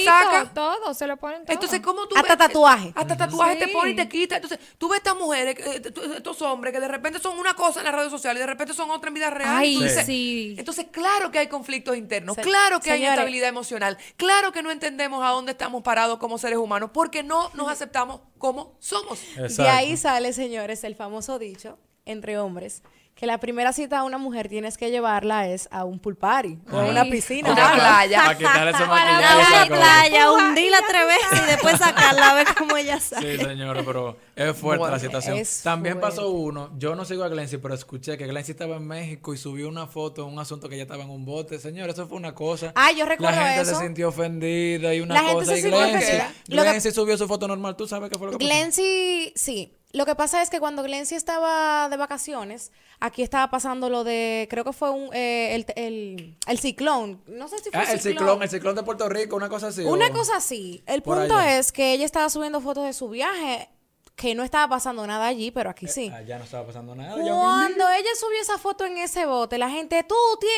[0.05, 0.51] saca.
[0.55, 1.55] todo, se lo ponen todo.
[1.55, 2.93] Entonces, ¿cómo tú Hasta ves- tatuaje.
[2.95, 4.37] Hasta tatuaje te pone y te quita.
[4.37, 5.83] Entonces, tú ves estas mujeres, eh,
[6.17, 8.75] estos hombres que de repente son una cosa en las redes sociales y de repente
[8.75, 9.57] son otra en vida real.
[9.57, 10.55] Ay, dices- sí.
[10.59, 14.71] Entonces, claro que hay conflictos internos, Se- claro que hay inestabilidad emocional, claro que no
[14.71, 19.19] entendemos a dónde estamos parados como seres humanos porque no nos aceptamos como somos.
[19.57, 22.83] De ahí sale, señores, el famoso dicho entre hombres
[23.14, 26.59] que la primera cita a una mujer tienes que llevarla es a un pool party
[26.72, 26.90] o a Ay.
[26.90, 27.53] una piscina.
[27.53, 27.74] Una ¿no?
[27.74, 28.22] playa.
[28.24, 29.68] Para quitarle ese a maquillaje.
[29.68, 29.81] cosa.
[29.81, 33.38] playa, hundirla tres veces y después sacarla a ver cómo ella sale.
[33.38, 35.38] Sí, señora, pero es fuerte Bueno, la situación.
[35.62, 36.16] También fuerte.
[36.16, 39.37] pasó uno, yo no sigo a Glency, pero escuché que Glency estaba en México y
[39.38, 41.61] subió una foto un asunto que ella estaba en un bote.
[41.61, 42.72] Señor, eso fue una cosa.
[42.74, 43.79] Ah, yo recuerdo La gente eso.
[43.79, 45.53] se sintió ofendida y una La gente cosa.
[45.53, 46.33] se y Glency, ofendida.
[46.48, 47.77] Lo que- Glency subió su foto normal.
[47.77, 48.48] ¿Tú sabes qué fue lo que pasó?
[48.48, 49.72] Glency, sí.
[49.94, 54.48] Lo que pasa es que cuando Glency estaba de vacaciones, aquí estaba pasando lo de,
[54.50, 57.22] creo que fue un, eh, el, el, el ciclón.
[57.28, 59.83] No sé si fue Ah, el ciclón, el ciclón de Puerto Rico, una cosa así.
[59.85, 60.83] Una o- cosa así.
[60.87, 61.59] El punto allá.
[61.59, 63.70] es que ella estaba subiendo fotos de su viaje,
[64.16, 66.09] que no estaba pasando nada allí, pero aquí sí.
[66.09, 67.14] Allá no estaba pasando nada.
[67.14, 70.16] Cuando ella subió esa foto en ese bote, la gente, tú,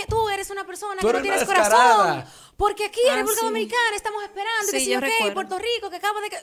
[0.08, 2.24] tú eres una persona Tú que no tienes corazón.
[2.56, 3.46] Porque aquí en Ah, República sí.
[3.46, 5.34] Dominicana estamos esperando, que Sí, sí, yo.
[5.34, 6.36] Puerto Rico, que acaba de que...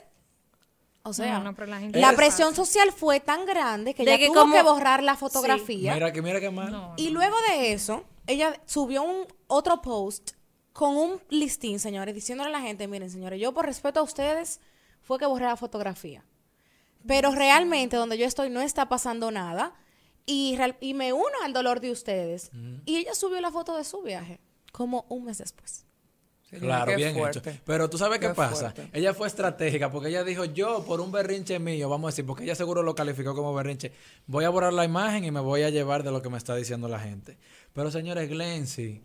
[1.05, 4.03] O sea, No, no, pero la gente la se presión social fue tan grande que
[4.03, 5.93] ella que tuvo como- que borrar la fotografía.
[5.93, 6.71] Mira que mira qué mal.
[6.71, 6.93] No.
[6.95, 10.31] Y luego de eso, ella subió un otro post
[10.71, 14.61] con un listín, señores, diciéndole a la gente, miren, señores, yo por respeto a ustedes
[15.01, 16.23] fue que borré la fotografía.
[17.05, 19.75] Pero realmente donde yo estoy no está pasando nada
[20.25, 22.49] y, real- y me uno al dolor de ustedes.
[22.85, 24.39] Y ella subió la foto de su viaje
[24.71, 25.85] como un mes después.
[26.59, 27.39] Claro, qué bien fuerte.
[27.49, 27.59] hecho.
[27.65, 28.71] Pero tú sabes qué, Qué pasa.
[28.71, 28.89] fuerte.
[28.93, 32.43] Ella fue estratégica porque ella dijo, yo por un berrinche mío, vamos a decir, porque
[32.43, 33.91] ella seguro lo calificó como berrinche,
[34.27, 36.55] voy a borrar la imagen y me voy a llevar de lo que me está
[36.55, 37.37] diciendo la gente.
[37.73, 39.01] Pero señores, Glency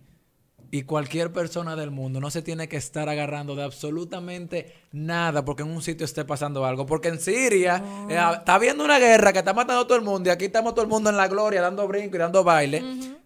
[0.71, 5.63] y cualquier persona del mundo no se tiene que estar agarrando de absolutamente nada porque
[5.63, 6.85] en un sitio esté pasando algo.
[6.85, 10.29] Porque en Siria eh, está habiendo una guerra que está matando a todo el mundo
[10.29, 12.83] y aquí estamos todo el mundo en la gloria dando brinco y dando baile.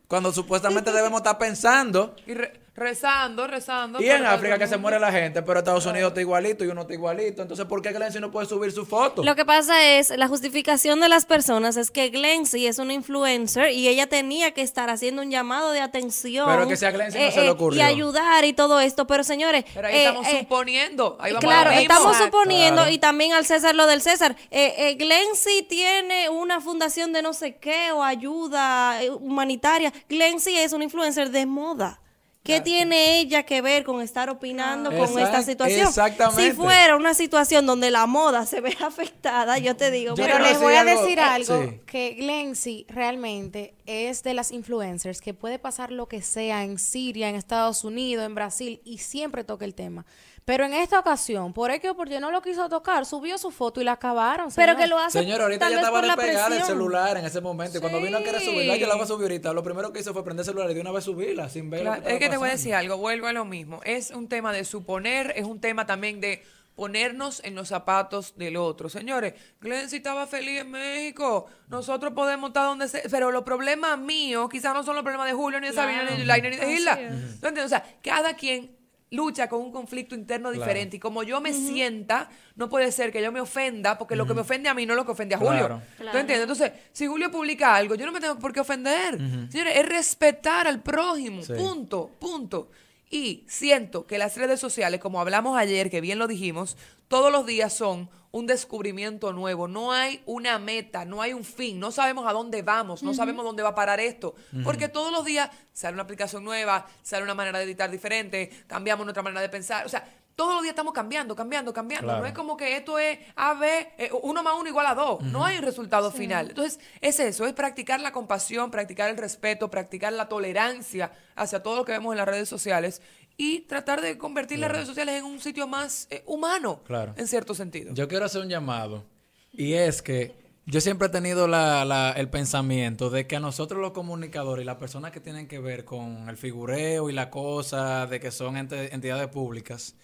[0.07, 4.01] Cuando supuestamente debemos estar pensando Y re- rezando, rezando.
[4.01, 6.83] y en África que se muere la gente, pero Estados Unidos está igualito y uno
[6.83, 7.43] está igualito.
[7.43, 9.23] Entonces, ¿por qué Glency no puede subir su foto?
[9.23, 13.71] Lo que pasa es, la justificación de las personas es que Glency es una influencer
[13.73, 16.49] y ella tenía que estar haciendo un llamado de atención.
[16.49, 17.79] Pero que sea Glency no se le ocurrió.
[17.79, 19.07] Y ayudar y todo esto.
[19.07, 19.65] Pero señores.
[19.75, 21.17] Pero ahí eh, estamos eh, suponiendo.
[21.21, 21.83] Ahí vamos a Claro, mismo.
[21.83, 22.25] estamos Exacto.
[22.39, 22.91] suponiendo Claro.
[22.91, 24.35] y también al César lo del César.
[24.51, 29.93] Eh, eh, Glency tiene una fundación de no sé qué o ayuda eh, humanitaria.
[30.09, 31.99] Glency es una influencer de moda.
[32.45, 35.87] ¿Qué tiene ella que ver con estar opinando con Exact- esta situación?
[35.87, 36.43] exactamente.
[36.51, 40.41] Si fuera una situación donde la moda se ve afectada, yo te digo, Yo Pero
[40.41, 41.81] les voy a decir decir algo- algo, sí.
[41.87, 47.29] que Glency realmente es de las influencers que puede pasar lo que sea en Siria,
[47.29, 50.05] en Estados Unidos, en Brasil y siempre toca el tema.
[50.45, 53.51] Pero en esta ocasión, por X o por Y no lo quiso tocar, subió su
[53.53, 54.49] foto y la acabaron.
[54.55, 57.79] pero que lo hace Señor, ahorita ya estaba despegada el celular en ese momento.
[57.79, 59.53] Y cuando vino a querer subirla, yo la voy a subir ahorita.
[59.53, 61.85] Lo primero que hizo fue prender el celular y de una vez subirla sin ver.
[61.85, 63.81] lo Claro, que es que te voy a decir algo, vuelvo a lo mismo.
[63.85, 66.43] Es un tema de suponer, es un tema también de
[66.75, 68.89] ponernos en los zapatos del otro.
[68.89, 71.47] Señores, Glency estaba feliz en México.
[71.69, 73.03] Nosotros podemos estar donde sea.
[73.11, 76.17] Pero los problemas míos quizás no son los problemas de Julio, ni de Sabina, ni
[76.17, 77.01] de Lainer, ni de Así Gilda.
[77.01, 77.41] es.
[77.41, 77.67] ¿Tú entiendes?
[77.67, 78.82] O sea, cada quien
[79.13, 80.61] lucha con un conflicto interno Claro.
[80.65, 80.97] diferente.
[80.97, 84.35] Y como yo me sienta, no puede ser que yo me ofenda, porque lo que
[84.35, 85.53] me ofende a mí no es lo que ofende a Julio.
[85.61, 85.83] Claro.
[85.99, 86.41] ¿Tú entiendes?
[86.41, 89.17] Entonces, si Julio publica algo, yo no me tengo por qué ofender.
[89.51, 91.43] Señores, es respetar al prójimo.
[91.43, 91.53] Sí.
[91.55, 92.71] Punto, punto.
[93.13, 97.45] Y siento que las redes sociales, como hablamos ayer, que bien lo dijimos, todos los
[97.45, 99.69] días son un descubrimiento nuevo.
[99.69, 103.45] No hay una meta, no hay un fin, no sabemos a dónde vamos, no sabemos
[103.45, 104.35] dónde va a parar esto.
[104.65, 109.05] Porque todos los días sale una aplicación nueva, sale una manera de editar diferente, cambiamos
[109.05, 109.85] nuestra manera de pensar.
[109.85, 112.07] O sea, todos los días estamos cambiando, cambiando, cambiando.
[112.07, 112.21] Claro.
[112.23, 115.21] No es como que esto es A, B, eh, uno más uno igual a dos.
[115.23, 116.49] No hay un resultado final.
[116.51, 121.77] Entonces, es eso, es practicar la compasión, practicar el respeto, practicar la tolerancia hacia todo
[121.77, 123.03] lo que vemos en las redes sociales
[123.37, 127.15] y tratar de convertir las redes sociales en un sitio más eh, humano, Claro.
[127.17, 127.93] en cierto sentido.
[127.95, 129.05] Yo quiero hacer un llamado.
[129.53, 133.81] Y es que yo siempre he tenido la- la- el pensamiento de que a nosotros
[133.81, 138.07] los comunicadores y las personas que tienen que ver con el figureo y la cosa
[138.07, 139.95] de que son ente- entidades públicas,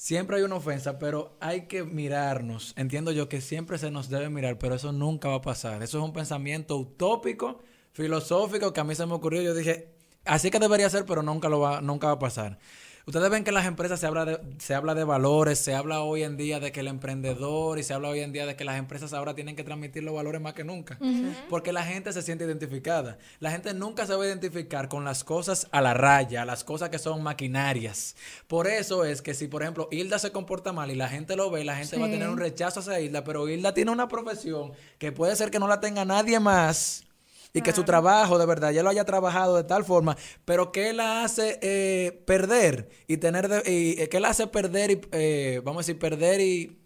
[0.00, 2.72] siempre hay una ofensa, pero hay que mirarnos.
[2.78, 5.82] Entiendo yo que siempre se nos debe mirar, pero eso nunca va a pasar.
[5.82, 7.60] Eso es un pensamiento utópico,
[7.92, 9.42] filosófico, que a mí se me ocurrió.
[9.42, 9.92] Yo dije,
[10.24, 12.58] así que debería ser, pero nunca, lo va, nunca va a pasar.
[13.06, 16.00] Ustedes ven que en las empresas se habla, de, se habla de valores, se habla
[16.00, 18.64] hoy en día de que el emprendedor y se habla hoy en día de que
[18.64, 20.98] las empresas ahora tienen que transmitir los valores más que nunca.
[21.48, 23.18] Porque la gente se siente identificada.
[23.40, 26.90] La gente nunca se va a identificar con las cosas a la raya, las cosas
[26.90, 28.16] que son maquinarias.
[28.46, 31.50] Por eso es que si, por ejemplo, Hilda se comporta mal y la gente lo
[31.50, 34.72] ve, la gente va a tener un rechazo hacia Hilda, pero Hilda tiene una profesión
[34.98, 37.04] que puede ser que no la tenga nadie más
[37.52, 40.92] y que su trabajo de verdad ya lo haya trabajado de tal forma, pero que
[40.92, 45.60] la hace eh, perder y tener de- y eh, que la hace perder y eh,
[45.64, 46.78] vamos a decir perder y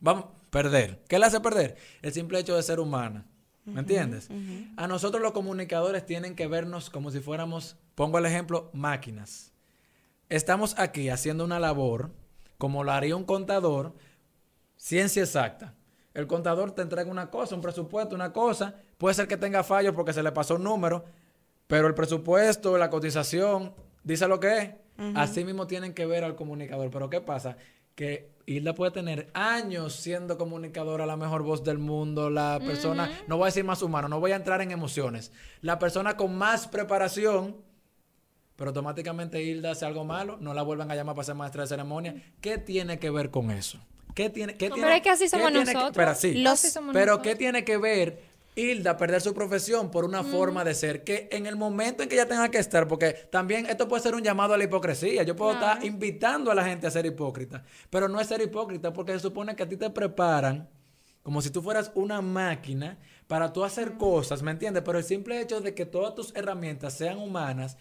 [0.00, 1.02] vamos perder.
[1.08, 1.76] ¿Qué le hace perder?
[2.02, 3.26] El simple hecho de ser humana.
[3.64, 4.28] ¿Me entiendes?
[4.76, 9.52] A nosotros los comunicadores tienen que vernos como si fuéramos, pongo el ejemplo, máquinas.
[10.28, 12.10] Estamos aquí haciendo una labor
[12.58, 13.94] como lo haría un contador,
[14.76, 15.74] ciencia exacta.
[16.14, 18.74] El contador te entrega una cosa, un presupuesto, una cosa.
[19.00, 21.06] Puede ser que tenga fallos porque se le pasó un número,
[21.66, 23.72] pero el presupuesto, la cotización,
[24.04, 24.70] dice lo que es.
[25.14, 26.90] Así mismo tienen que ver al comunicador.
[26.90, 27.56] Pero ¿qué pasa?
[27.94, 33.38] Que Hilda puede tener años siendo comunicadora, la mejor voz del mundo, la persona, no
[33.38, 35.32] voy a decir más humano, no voy a entrar en emociones,
[35.62, 37.56] la persona con más preparación,
[38.56, 41.68] pero automáticamente Hilda hace algo malo, no la vuelven a llamar para ser maestra de
[41.68, 42.14] ceremonia.
[42.42, 43.78] ¿Qué tiene que ver con eso?
[44.14, 45.96] ¿Qué tiene, qué No, tiene- pero es que así somos tiene que- nosotros.
[45.96, 46.34] pero sí.
[46.42, 47.18] Los- pero nosotros.
[47.22, 48.29] ¿qué tiene que ver
[48.60, 51.04] Hilda perder su profesión por una forma de ser?
[51.04, 54.14] Que en el momento en que ella tenga que estar, porque también esto puede ser
[54.14, 55.22] un llamado a la hipocresía.
[55.22, 58.92] Yo puedo estar invitando a la gente a ser hipócrita, pero no es ser hipócrita
[58.92, 60.68] porque se supone que a ti te preparan
[61.22, 64.82] como si tú fueras una máquina para tú hacer cosas, ¿me entiendes?
[64.84, 67.76] Pero el simple hecho de que todas tus herramientas sean humanas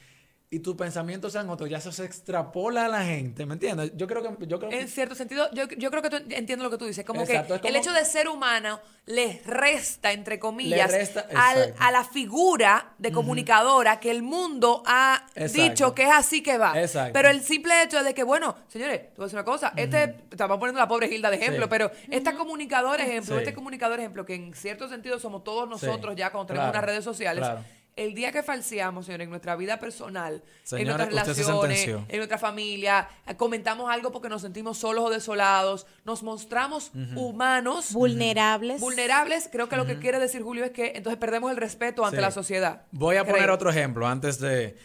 [0.52, 3.92] y tus pensamientos sean otros, ya eso se extrapola a la gente, ¿me entiendes?
[3.96, 4.48] Yo creo que...
[4.48, 6.80] Yo creo que En cierto sentido, yo, yo creo que tú ent- entiendo lo que
[6.80, 7.06] tú dices.
[7.06, 11.76] Como Exacto, que como- el hecho de ser humano les resta, entre comillas, resta- al-
[11.78, 15.62] a la figura de comunicadora que el mundo ha Exacto.
[15.62, 16.80] dicho que es así que va.
[16.82, 17.14] Exacto.
[17.14, 19.74] Pero el simple hecho de que, bueno, señores, te voy a decir una cosa.
[19.76, 21.70] Este, estamos poniendo la pobre Hilda de ejemplo, Sí.
[21.70, 23.42] pero esta comunicadora ejemplo, Sí.
[23.44, 26.86] este comunicador ejemplo, que en cierto sentido somos todos nosotros ya cuando tenemos claro, unas
[26.90, 27.44] redes sociales.
[27.44, 27.64] claro.
[28.00, 32.38] El día que falseamos, señores, en nuestra vida personal, en nuestras se relaciones, en nuestra
[32.38, 38.80] familia, eh, comentamos algo porque nos sentimos solos o desolados, nos mostramos humanos, Vulnerables.
[38.80, 39.50] vulnerables.
[39.52, 42.22] Creo que lo que quiere decir Julio es que entonces perdemos el respeto ante Sí.
[42.22, 42.84] la sociedad.
[42.92, 44.78] Voy a poner otro ejemplo antes de.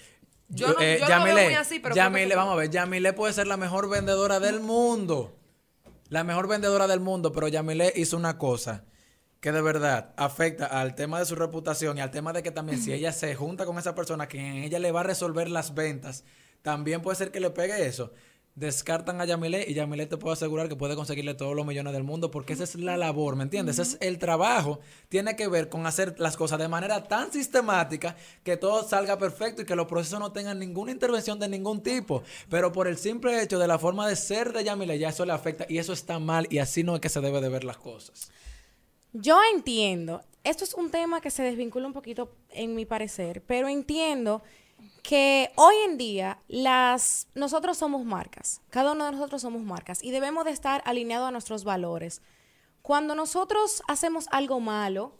[0.48, 3.12] Yo no- yo no lo veo muy así, pero que Yamile, vamos a ver, Yamile
[3.12, 5.36] puede ser la mejor vendedora del mundo.
[6.08, 8.84] La mejor vendedora del mundo, pero Yamile hizo una cosa
[9.44, 12.80] que de verdad afecta al tema de su reputación y al tema de que también
[12.80, 16.24] si ella se junta con esa persona que ella le va a resolver las ventas,
[16.62, 18.10] también puede ser que le pegue eso.
[18.54, 22.04] Descartan a Yamile y Yamile te puedo asegurar que puede conseguirle todos los millones del
[22.04, 23.78] mundo porque esa es la labor, ¿me entiendes?
[23.78, 24.80] Ese es el trabajo.
[25.10, 29.60] Tiene que ver con hacer las cosas de manera tan sistemática que todo salga perfecto
[29.60, 32.22] y que los procesos no tengan ninguna intervención de ningún tipo.
[32.48, 35.32] Pero por el simple hecho de la forma de ser de Yamile ya eso le
[35.34, 37.76] afecta y eso está mal y así no es que se debe de ver las
[37.76, 38.30] cosas.
[39.14, 43.68] Yo entiendo, esto es un tema que se desvincula un poquito en mi parecer, pero
[43.68, 44.42] entiendo
[45.04, 50.10] que hoy en día las nosotros somos marcas, cada uno de nosotros somos marcas y
[50.10, 52.22] debemos de estar alineados a nuestros valores.
[52.82, 55.12] Cuando nosotros hacemos algo malo,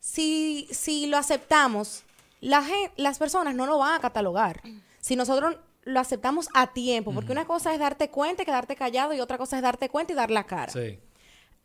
[0.00, 2.04] si, si lo aceptamos,
[2.42, 2.62] la
[2.96, 4.60] las personas no lo van a catalogar.
[5.00, 9.14] Si nosotros lo aceptamos a tiempo, porque una cosa es darte cuenta y quedarte callado
[9.14, 10.70] y otra cosa es darte cuenta y dar la cara.
[10.70, 11.00] Sí.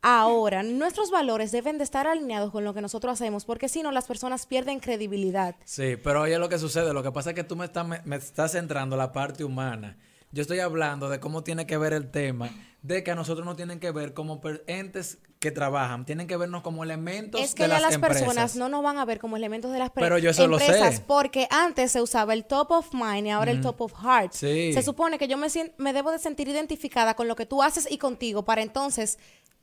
[0.02, 3.92] Ahora, nuestros valores deben de estar alineados con lo que nosotros hacemos, porque si no,
[3.92, 5.56] las personas pierden credibilidad.
[5.66, 6.94] Sí, pero oye lo que sucede.
[6.94, 9.98] Lo que pasa es que tú me estás, me, me estás centrando la parte humana.
[10.32, 12.50] Yo estoy hablando de cómo tiene que ver el tema,
[12.84, 16.62] de que a nosotros nos tienen que ver como entes que trabajan, tienen que vernos
[16.62, 18.22] como elementos Es que de ya las, las empresas.
[18.24, 20.96] personas no nos van a ver como elementos de las Pero yo eso lo empresas
[20.98, 21.04] sé.
[21.08, 24.34] porque antes se usaba el top of mind y ahora el top of heart.
[24.34, 24.74] Sí.
[24.74, 27.88] Se supone que yo me, me debo de sentir identificada con lo que tú haces
[27.90, 29.18] y contigo para entonces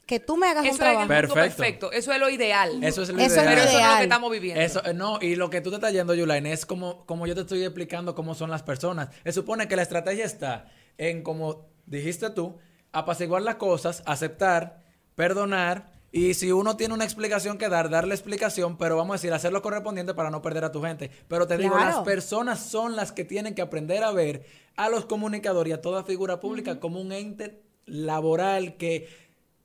[0.07, 1.09] que tú me hagas un Eso es el trabajo.
[1.09, 1.35] Perfecto.
[1.35, 1.93] perfecto.
[1.93, 2.83] Eso es lo ideal.
[2.83, 3.69] Eso es lo Eso es lo ideal.
[3.69, 4.61] Eso es lo que estamos viviendo.
[4.61, 7.35] Eso, eh, no, y lo que tú te estás yendo, Yulaine, es como, como yo
[7.35, 9.09] te estoy explicando cómo son las personas.
[9.25, 10.67] Se supone que la estrategia está
[10.99, 12.59] en, como dijiste tú,
[12.93, 14.83] apaciguar las cosas, aceptar,
[15.15, 19.33] perdonar, y si uno tiene una explicación que dar, darle explicación, pero vamos a decir,
[19.33, 21.11] hacer lo correspondiente para no perder a tu gente.
[21.27, 21.89] Pero te digo, Claro.
[21.91, 24.45] las personas son las que tienen que aprender a ver
[24.77, 29.09] a los comunicadores y a toda figura pública como un ente laboral que...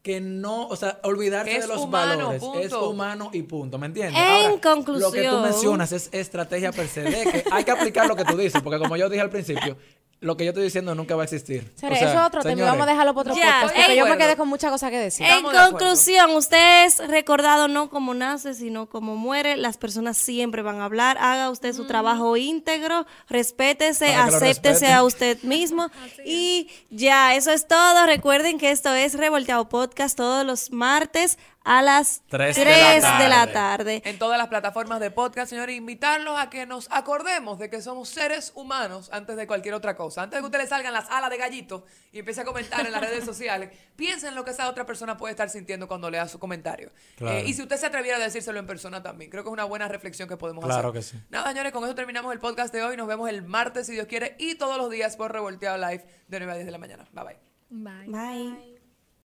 [0.07, 2.65] Que no, o sea, olvidarse es de los humano, valores.
[2.65, 4.15] Es humano y punto, ¿me entiendes?
[4.15, 5.41] En Lo que tú conclusión.
[5.43, 8.79] mencionas es estrategia per se, de que hay que aplicar lo que tú dices, porque
[8.79, 9.75] como yo dije al principio,
[10.19, 11.71] lo que yo estoy diciendo nunca va a existir.
[11.75, 12.65] Señores, O sea, eso es otro tema.
[12.65, 14.97] Vamos a dejarlo para otro Ya, podcast porque yo me quedé con muchas cosas que
[14.97, 15.25] decir.
[15.27, 19.57] En de conclusión, usted es recordado no como nace, sino como muere.
[19.57, 21.17] Las personas siempre van a hablar.
[21.19, 25.91] Haga usted su trabajo íntegro, respétese, acéptese a usted mismo.
[26.25, 28.05] y ya, eso es todo.
[28.07, 31.37] Recuerden que esto es Revolteado Podcast todos los martes
[31.67, 34.01] a las Tres 3 de la de la tarde.
[34.05, 38.09] en todas las plataformas de podcast, señores, invitarlos a que nos acordemos de que somos
[38.09, 40.23] seres humanos antes de cualquier otra cosa.
[40.23, 43.01] Antes de que ustedes salgan las alas de gallito y empiece a comentar en las
[43.01, 46.91] redes sociales, piensen lo que esa otra persona puede estar sintiendo cuando lea su comentario.
[47.17, 47.37] Claro.
[47.39, 49.65] Eh, y si usted se atreviera a decírselo en persona también, creo que es una
[49.65, 51.01] buena reflexión que podemos Claro hacer.
[51.01, 51.19] que sí.
[51.29, 52.95] Nada, señores, con eso terminamos el podcast de hoy.
[52.95, 56.39] Nos vemos el martes, si Dios quiere, y todos los días por Revolteado Live de
[56.39, 57.05] 9 a 10 de la mañana.
[57.11, 57.37] Bye bye.
[57.69, 58.07] Bye.
[58.07, 58.76] Bye.